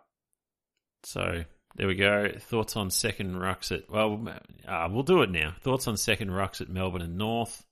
So 1.07 1.45
there 1.77 1.87
we 1.87 1.95
go. 1.95 2.33
Thoughts 2.37 2.75
on 2.75 2.91
second 2.91 3.37
rucks 3.37 3.71
at 3.71 3.89
well, 3.89 4.21
uh, 4.67 4.89
we'll 4.91 5.05
do 5.05 5.23
it 5.23 5.31
now. 5.31 5.55
Thoughts 5.61 5.87
on 5.87 5.97
second 5.97 6.31
rucks 6.31 6.61
at 6.61 6.69
Melbourne 6.69 7.01
and 7.01 7.17
North. 7.17 7.65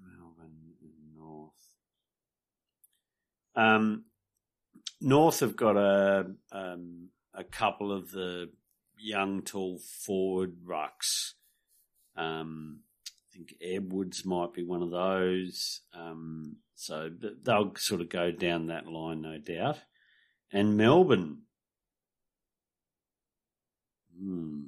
Melbourne 0.00 0.74
and 0.80 1.16
North. 1.18 1.52
Um, 3.56 4.04
North 5.00 5.40
have 5.40 5.56
got 5.56 5.76
a 5.76 6.30
um, 6.52 7.08
a 7.34 7.42
couple 7.42 7.90
of 7.90 8.12
the 8.12 8.52
young 9.00 9.42
tall 9.42 9.80
forward 10.06 10.58
rucks. 10.64 11.32
Um, 12.16 12.82
I 13.08 13.36
think 13.36 13.54
Edwards 13.60 14.24
might 14.24 14.52
be 14.52 14.62
one 14.62 14.82
of 14.82 14.92
those. 14.92 15.80
Um, 15.92 16.58
so 16.80 17.10
they'll 17.42 17.72
sort 17.76 18.00
of 18.00 18.08
go 18.08 18.30
down 18.30 18.68
that 18.68 18.86
line, 18.86 19.22
no 19.22 19.38
doubt. 19.38 19.78
And 20.52 20.76
Melbourne. 20.76 21.42
Hmm. 24.18 24.62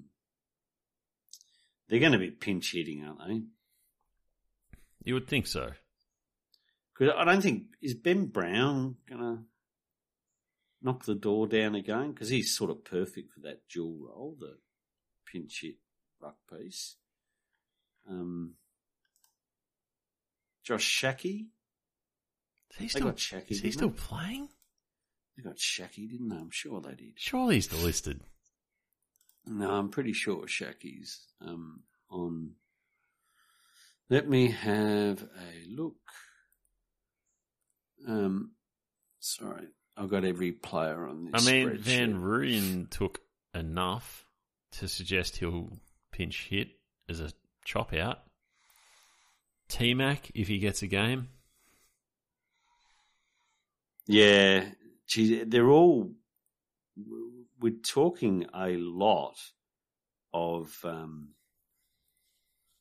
They're 1.89 2.01
going 2.01 2.13
to 2.13 2.19
be 2.19 2.31
pinch 2.31 2.73
hitting, 2.73 3.05
aren't 3.05 3.27
they? 3.27 3.43
You 5.03 5.15
would 5.15 5.27
think 5.27 5.47
so. 5.47 5.73
Because 6.93 7.15
I 7.17 7.25
don't 7.25 7.41
think 7.41 7.65
is 7.81 7.95
Ben 7.95 8.27
Brown 8.27 8.97
going 9.09 9.21
to 9.21 9.39
knock 10.83 11.05
the 11.05 11.15
door 11.15 11.47
down 11.47 11.75
again 11.75 12.13
because 12.13 12.29
he's 12.29 12.57
sort 12.57 12.71
of 12.71 12.85
perfect 12.85 13.33
for 13.33 13.41
that 13.41 13.63
dual 13.69 13.97
role, 13.99 14.37
the 14.39 14.59
pinch 15.27 15.61
hit 15.63 15.77
ruck 16.21 16.37
piece. 16.51 16.97
Um, 18.09 18.55
Josh 20.63 20.85
Schache. 20.85 21.47
Is 22.73 22.77
he 22.79 22.89
still, 22.89 23.13
Schache, 23.17 23.51
is 23.51 23.61
he 23.61 23.73
still 23.73 23.91
playing? 23.91 24.49
They 25.41 25.49
got 25.49 25.59
Schache, 25.59 26.11
didn't 26.11 26.29
they? 26.29 26.37
I'm 26.37 26.51
sure 26.51 26.81
they 26.81 26.95
did. 26.95 27.13
Surely 27.17 27.55
he's 27.57 27.65
still 27.65 27.79
listed. 27.79 28.21
No, 29.47 29.71
I'm 29.71 29.89
pretty 29.89 30.13
sure 30.13 30.47
Schache's 30.47 31.27
um, 31.41 31.83
on. 32.11 32.53
Let 34.11 34.29
me 34.29 34.51
have 34.51 35.23
a 35.23 35.75
look. 35.75 35.95
Um, 38.07 38.53
sorry, 39.21 39.69
I've 39.97 40.11
got 40.11 40.25
every 40.25 40.53
player 40.53 41.07
on 41.07 41.31
this. 41.31 41.47
I 41.47 41.51
mean. 41.51 41.79
Van 41.79 42.21
Rooyen 42.21 42.91
took 42.91 43.21
enough 43.55 44.27
to 44.73 44.89
suggest 44.89 45.39
he'll 45.39 45.71
pinch 46.13 46.49
hit 46.51 46.69
as 47.09 47.21
a 47.21 47.33
chop 47.65 47.95
out. 47.95 48.19
T 49.69 49.95
Mac, 49.95 50.31
if 50.35 50.49
he 50.49 50.59
gets 50.59 50.83
a 50.83 50.87
game. 50.87 51.29
Yeah, 54.07 54.65
they're 55.17 55.71
all. 55.71 56.13
We're 57.61 57.73
talking 57.83 58.47
a 58.55 58.77
lot 58.77 59.37
of 60.33 60.77
um, 60.85 61.31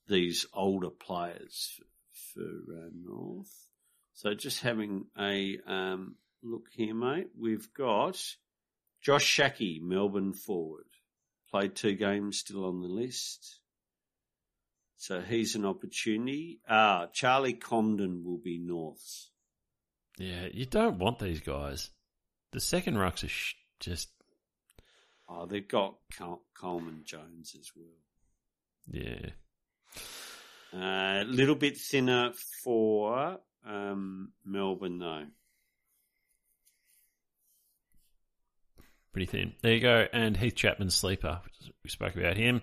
these 0.08 0.46
older 0.54 0.90
players 0.90 1.80
for, 2.34 2.42
uh, 2.42 2.90
North. 2.94 3.54
So 4.14 4.34
just 4.34 4.62
having 4.62 5.06
a 5.18 5.58
um, 5.66 6.16
look 6.44 6.68
here, 6.72 6.94
mate. 6.94 7.30
We've 7.38 7.74
got 7.74 8.22
Josh 9.02 9.24
Schache, 9.24 9.82
Melbourne 9.82 10.34
forward, 10.34 10.88
played 11.50 11.76
two 11.76 11.96
games, 11.96 12.40
still 12.40 12.66
on 12.66 12.82
the 12.82 12.88
list. 12.88 13.60
So 14.98 15.22
he's 15.22 15.56
an 15.56 15.66
opportunity. 15.66 16.60
Ah, 16.68 17.08
Charlie 17.14 17.54
Comben 17.54 18.24
will 18.26 18.38
be 18.38 18.60
North's. 18.60 19.32
Yeah, 20.18 20.48
you 20.52 20.66
don't 20.66 21.00
want 21.00 21.20
these 21.20 21.40
guys. 21.40 21.90
The 22.52 22.60
second 22.60 22.96
rucks 22.96 23.24
are 23.24 23.30
sh- 23.30 23.56
just. 23.80 24.10
Oh, 25.28 25.46
they've 25.46 25.68
got 25.68 25.96
Col- 26.18 26.44
Coleman 26.60 27.04
Jones 27.06 27.56
as 27.60 27.72
well. 27.76 27.86
Yeah. 28.92 29.30
A 30.74 31.22
uh, 31.22 31.24
little 31.24 31.56
bit 31.56 31.78
thinner 31.78 32.32
for 32.64 33.40
um, 33.66 34.32
Melbourne, 34.46 35.00
though. 35.00 35.26
Pretty 39.12 39.26
thin. 39.26 39.54
There 39.62 39.74
you 39.74 39.80
go. 39.80 40.08
And 40.14 40.38
Heath 40.38 40.56
Chapman 40.56 40.92
sleeper. 40.92 41.42
We 41.84 41.90
spoke 41.90 42.16
about 42.16 42.38
him. 42.38 42.62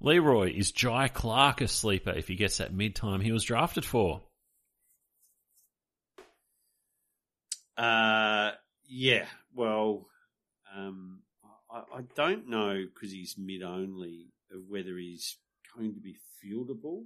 Leroy 0.00 0.52
is 0.52 0.72
Jhye 0.72 1.12
Clark 1.12 1.60
a 1.60 1.68
sleeper 1.68 2.10
if 2.10 2.28
he 2.28 2.34
gets 2.34 2.58
that 2.58 2.74
mid 2.74 2.94
time 2.94 3.20
he 3.20 3.32
was 3.32 3.44
drafted 3.44 3.84
for? 3.84 4.22
Uh, 7.76 8.52
yeah. 8.92 9.26
Well, 9.54 10.06
um, 10.76 11.20
I, 11.70 11.98
I 11.98 12.00
don't 12.14 12.48
know 12.48 12.84
because 12.92 13.10
he's 13.10 13.36
mid 13.38 13.62
only 13.62 14.32
of 14.52 14.60
whether 14.68 14.96
he's 14.96 15.38
going 15.76 15.94
to 15.94 16.00
be 16.00 16.16
fieldable. 16.44 17.04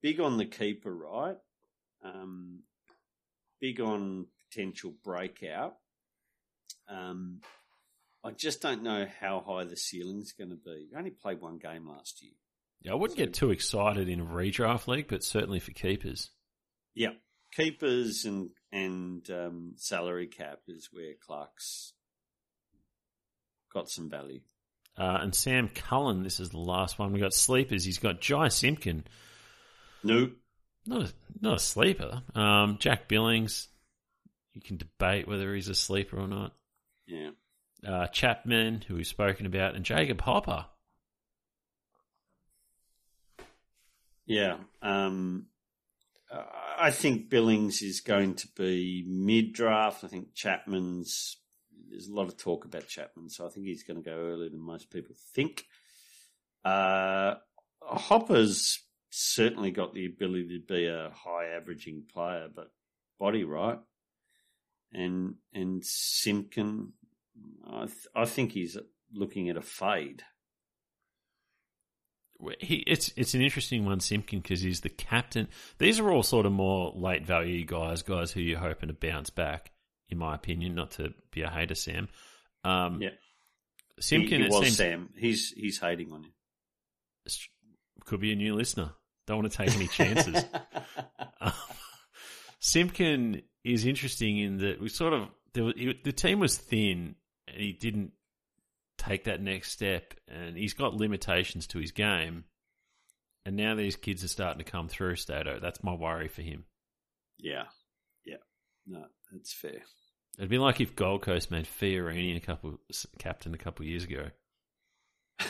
Big 0.00 0.20
on 0.20 0.38
the 0.38 0.46
keeper, 0.46 0.92
right? 0.92 1.36
Um, 2.02 2.60
big 3.60 3.80
on 3.80 4.26
potential 4.50 4.94
breakout. 5.04 5.76
Um, 6.88 7.40
I 8.24 8.30
just 8.30 8.62
don't 8.62 8.82
know 8.82 9.06
how 9.20 9.44
high 9.46 9.64
the 9.64 9.76
ceiling's 9.76 10.32
going 10.32 10.50
to 10.50 10.56
be. 10.56 10.88
He 10.90 10.96
only 10.96 11.10
played 11.10 11.40
one 11.40 11.58
game 11.58 11.88
last 11.88 12.22
year. 12.22 12.32
Yeah, 12.80 12.92
I 12.92 12.94
wouldn't 12.96 13.18
get 13.18 13.34
too 13.34 13.50
excited 13.50 14.08
in 14.08 14.20
a 14.20 14.24
redraft 14.24 14.88
league, 14.88 15.08
but 15.08 15.22
certainly 15.22 15.60
for 15.60 15.70
keepers. 15.72 16.30
Yeah, 16.94 17.10
keepers 17.54 18.24
and 18.24 18.50
and 18.72 19.28
um, 19.30 19.74
salary 19.76 20.26
cap 20.26 20.60
is 20.66 20.88
where 20.92 21.12
Clark's 21.24 21.92
got 23.72 23.88
some 23.88 24.08
value. 24.08 24.40
Uh, 24.96 25.18
and 25.22 25.34
Sam 25.34 25.68
Cullen, 25.68 26.22
this 26.22 26.40
is 26.40 26.50
the 26.50 26.58
last 26.58 26.98
one. 26.98 27.12
We 27.12 27.20
got 27.20 27.34
sleepers. 27.34 27.84
He's 27.84 27.98
got 27.98 28.20
Jy 28.20 28.48
Simpkin. 28.48 29.04
Nope. 30.02 30.32
Not 30.86 31.02
a, 31.02 31.12
not 31.40 31.56
a 31.56 31.60
sleeper. 31.60 32.22
Um, 32.34 32.76
Jack 32.78 33.08
Billings. 33.08 33.68
You 34.52 34.60
can 34.60 34.76
debate 34.76 35.26
whether 35.26 35.54
he's 35.54 35.68
a 35.68 35.74
sleeper 35.74 36.18
or 36.18 36.28
not. 36.28 36.52
Yeah. 37.06 37.30
Uh, 37.86 38.06
Chapman, 38.08 38.82
who 38.86 38.96
we've 38.96 39.06
spoken 39.06 39.46
about, 39.46 39.74
and 39.74 39.84
Jacob 39.84 40.20
Hopper. 40.20 40.66
Yeah. 44.26 44.56
Um, 44.82 45.46
I 46.82 46.90
think 46.90 47.30
Billings 47.30 47.80
is 47.80 48.00
going 48.00 48.34
to 48.34 48.48
be 48.56 49.04
mid 49.06 49.52
draft. 49.52 50.02
I 50.02 50.08
think 50.08 50.34
Chapman's. 50.34 51.36
There's 51.88 52.08
a 52.08 52.12
lot 52.14 52.26
of 52.26 52.36
talk 52.36 52.64
about 52.64 52.88
Chapman, 52.88 53.28
so 53.28 53.46
I 53.46 53.50
think 53.50 53.66
he's 53.66 53.84
going 53.84 54.02
to 54.02 54.10
go 54.10 54.16
earlier 54.16 54.48
than 54.48 54.60
most 54.60 54.90
people 54.90 55.14
think. 55.32 55.66
Uh, 56.64 57.34
Hopper's 57.80 58.80
certainly 59.10 59.70
got 59.70 59.94
the 59.94 60.06
ability 60.06 60.58
to 60.58 60.74
be 60.74 60.86
a 60.86 61.12
high 61.14 61.54
averaging 61.54 62.04
player, 62.12 62.48
but 62.52 62.72
body 63.20 63.44
right. 63.44 63.78
And 64.92 65.36
and 65.54 65.84
Simpkin, 65.84 66.94
I 67.64 67.86
th- 67.86 68.08
I 68.16 68.24
think 68.24 68.52
he's 68.52 68.76
looking 69.14 69.48
at 69.50 69.56
a 69.56 69.62
fade. 69.62 70.24
He, 72.60 72.76
it's 72.86 73.12
it's 73.16 73.34
an 73.34 73.42
interesting 73.42 73.84
one, 73.84 74.00
Simpkin, 74.00 74.40
because 74.40 74.60
he's 74.60 74.80
the 74.80 74.88
captain. 74.88 75.48
These 75.78 76.00
are 76.00 76.10
all 76.10 76.22
sort 76.22 76.46
of 76.46 76.52
more 76.52 76.92
late 76.94 77.24
value 77.24 77.64
guys, 77.64 78.02
guys 78.02 78.32
who 78.32 78.40
you're 78.40 78.58
hoping 78.58 78.88
to 78.88 78.94
bounce 78.94 79.30
back, 79.30 79.70
in 80.08 80.18
my 80.18 80.34
opinion. 80.34 80.74
Not 80.74 80.92
to 80.92 81.14
be 81.30 81.42
a 81.42 81.50
hater, 81.50 81.74
Sam. 81.74 82.08
Um, 82.64 83.00
Yeah. 83.00 83.10
Simpkin 84.00 84.38
he, 84.40 84.48
he 84.48 84.50
was 84.50 84.64
seems, 84.64 84.76
Sam. 84.76 85.10
He's 85.16 85.50
he's 85.50 85.78
hating 85.78 86.12
on 86.12 86.24
you. 86.24 86.30
could 88.04 88.20
be 88.20 88.32
a 88.32 88.36
new 88.36 88.54
listener. 88.54 88.90
Don't 89.26 89.38
want 89.38 89.52
to 89.52 89.58
take 89.58 89.74
any 89.74 89.88
chances. 89.88 90.44
Um, 91.40 91.52
Simpkin 92.60 93.42
is 93.64 93.84
interesting 93.84 94.38
in 94.38 94.58
that 94.58 94.80
we 94.80 94.88
sort 94.88 95.12
of 95.12 95.28
there 95.54 95.64
was, 95.64 95.74
he, 95.76 95.98
the 96.04 96.12
team 96.12 96.38
was 96.38 96.56
thin 96.56 97.16
and 97.48 97.56
he 97.56 97.72
didn't 97.72 98.12
take 99.02 99.24
that 99.24 99.40
next 99.42 99.72
step, 99.72 100.14
and 100.28 100.56
he's 100.56 100.74
got 100.74 100.94
limitations 100.94 101.66
to 101.68 101.78
his 101.78 101.92
game. 101.92 102.44
And 103.44 103.56
now 103.56 103.74
these 103.74 103.96
kids 103.96 104.22
are 104.22 104.28
starting 104.28 104.64
to 104.64 104.70
come 104.70 104.88
through. 104.88 105.16
Stato, 105.16 105.58
that's 105.60 105.82
my 105.82 105.94
worry 105.94 106.28
for 106.28 106.42
him. 106.42 106.64
yeah, 107.38 107.64
yeah. 108.24 108.36
No, 108.86 109.04
that's 109.32 109.52
fair. 109.52 109.82
It'd 110.38 110.50
be 110.50 110.58
like 110.58 110.80
if 110.80 110.96
Gold 110.96 111.22
Coast 111.22 111.50
made 111.50 111.66
Fiorini 111.66 112.36
a 112.36 112.40
couple 112.40 112.78
captain 113.18 113.52
a 113.54 113.58
couple 113.58 113.84
years 113.84 114.04
ago. 114.04 114.28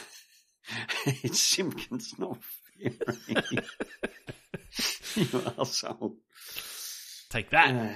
it's 1.07 1.39
Simpkins, 1.41 2.15
not 2.19 2.39
Fury. 2.79 2.99
you 5.17 5.43
asshole. 5.59 6.17
Take 7.31 7.51
that. 7.51 7.75
Uh, 7.75 7.93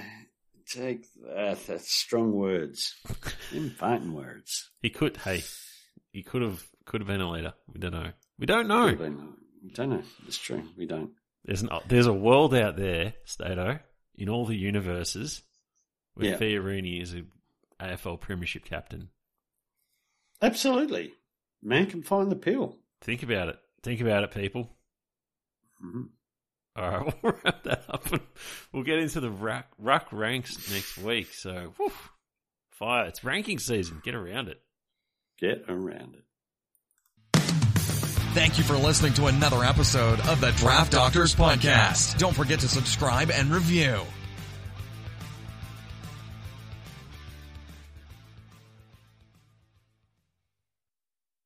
take 0.67 1.05
that. 1.23 1.65
That's 1.67 1.91
strong 1.91 2.31
words. 2.33 2.95
In 3.53 3.69
fighting 3.69 4.13
words. 4.13 4.69
He 4.81 4.89
could. 4.89 5.17
Hey, 5.17 5.43
he 6.11 6.23
could 6.23 6.41
have 6.41 6.63
could 6.85 7.01
have 7.01 7.07
been 7.07 7.21
a 7.21 7.29
leader. 7.31 7.53
We 7.71 7.79
don't 7.79 7.93
know. 7.93 8.11
We 8.39 8.45
don't 8.45 8.67
know. 8.67 8.85
We 9.63 9.69
don't 9.73 9.89
know. 9.89 10.03
It's 10.27 10.37
true. 10.37 10.63
We 10.77 10.85
don't. 10.85 11.11
There's 11.45 11.61
an, 11.61 11.69
there's 11.87 12.07
a 12.07 12.13
world 12.13 12.53
out 12.53 12.75
there, 12.77 13.13
Stato, 13.25 13.79
in 14.15 14.29
all 14.29 14.45
the 14.45 14.55
universes, 14.57 15.41
where 16.15 16.31
Yeah. 16.31 16.37
Fiorini 16.37 17.01
is 17.01 17.13
a 17.15 17.23
AFL 17.79 18.19
Premiership 18.19 18.65
captain. 18.65 19.09
Absolutely. 20.41 21.13
Man 21.61 21.87
can 21.87 22.03
find 22.03 22.31
the 22.31 22.35
pill. 22.35 22.77
Think 23.01 23.23
about 23.23 23.49
it. 23.49 23.59
Think 23.83 24.01
about 24.01 24.23
it, 24.23 24.31
people. 24.31 24.75
Mhm. 25.83 26.09
All 26.75 26.89
right, 26.89 27.13
we'll 27.23 27.33
wrap 27.43 27.63
that 27.63 27.85
up 27.89 28.11
and 28.11 28.21
we'll 28.71 28.83
get 28.83 28.99
into 28.99 29.19
the 29.19 29.31
ruck, 29.31 29.65
ruck 29.79 30.07
ranks 30.11 30.71
next 30.71 30.97
week. 30.99 31.33
So, 31.33 31.73
whew, 31.77 31.91
fire. 32.77 33.05
It's 33.05 33.23
ranking 33.23 33.59
season. 33.59 34.01
Get 34.03 34.15
around 34.15 34.49
it. 34.49 34.61
Get 35.39 35.65
around 35.67 36.15
it. 36.15 36.23
Thank 38.33 38.57
you 38.57 38.63
for 38.63 38.75
listening 38.77 39.13
to 39.13 39.25
another 39.27 39.63
episode 39.63 40.19
of 40.27 40.39
the 40.41 40.51
Draft 40.51 40.91
Doctors 40.91 41.33
Podcast. 41.33 42.19
Don't 42.19 42.35
forget 42.35 42.59
to 42.59 42.67
subscribe 42.67 43.31
and 43.31 43.51
review. 43.51 44.01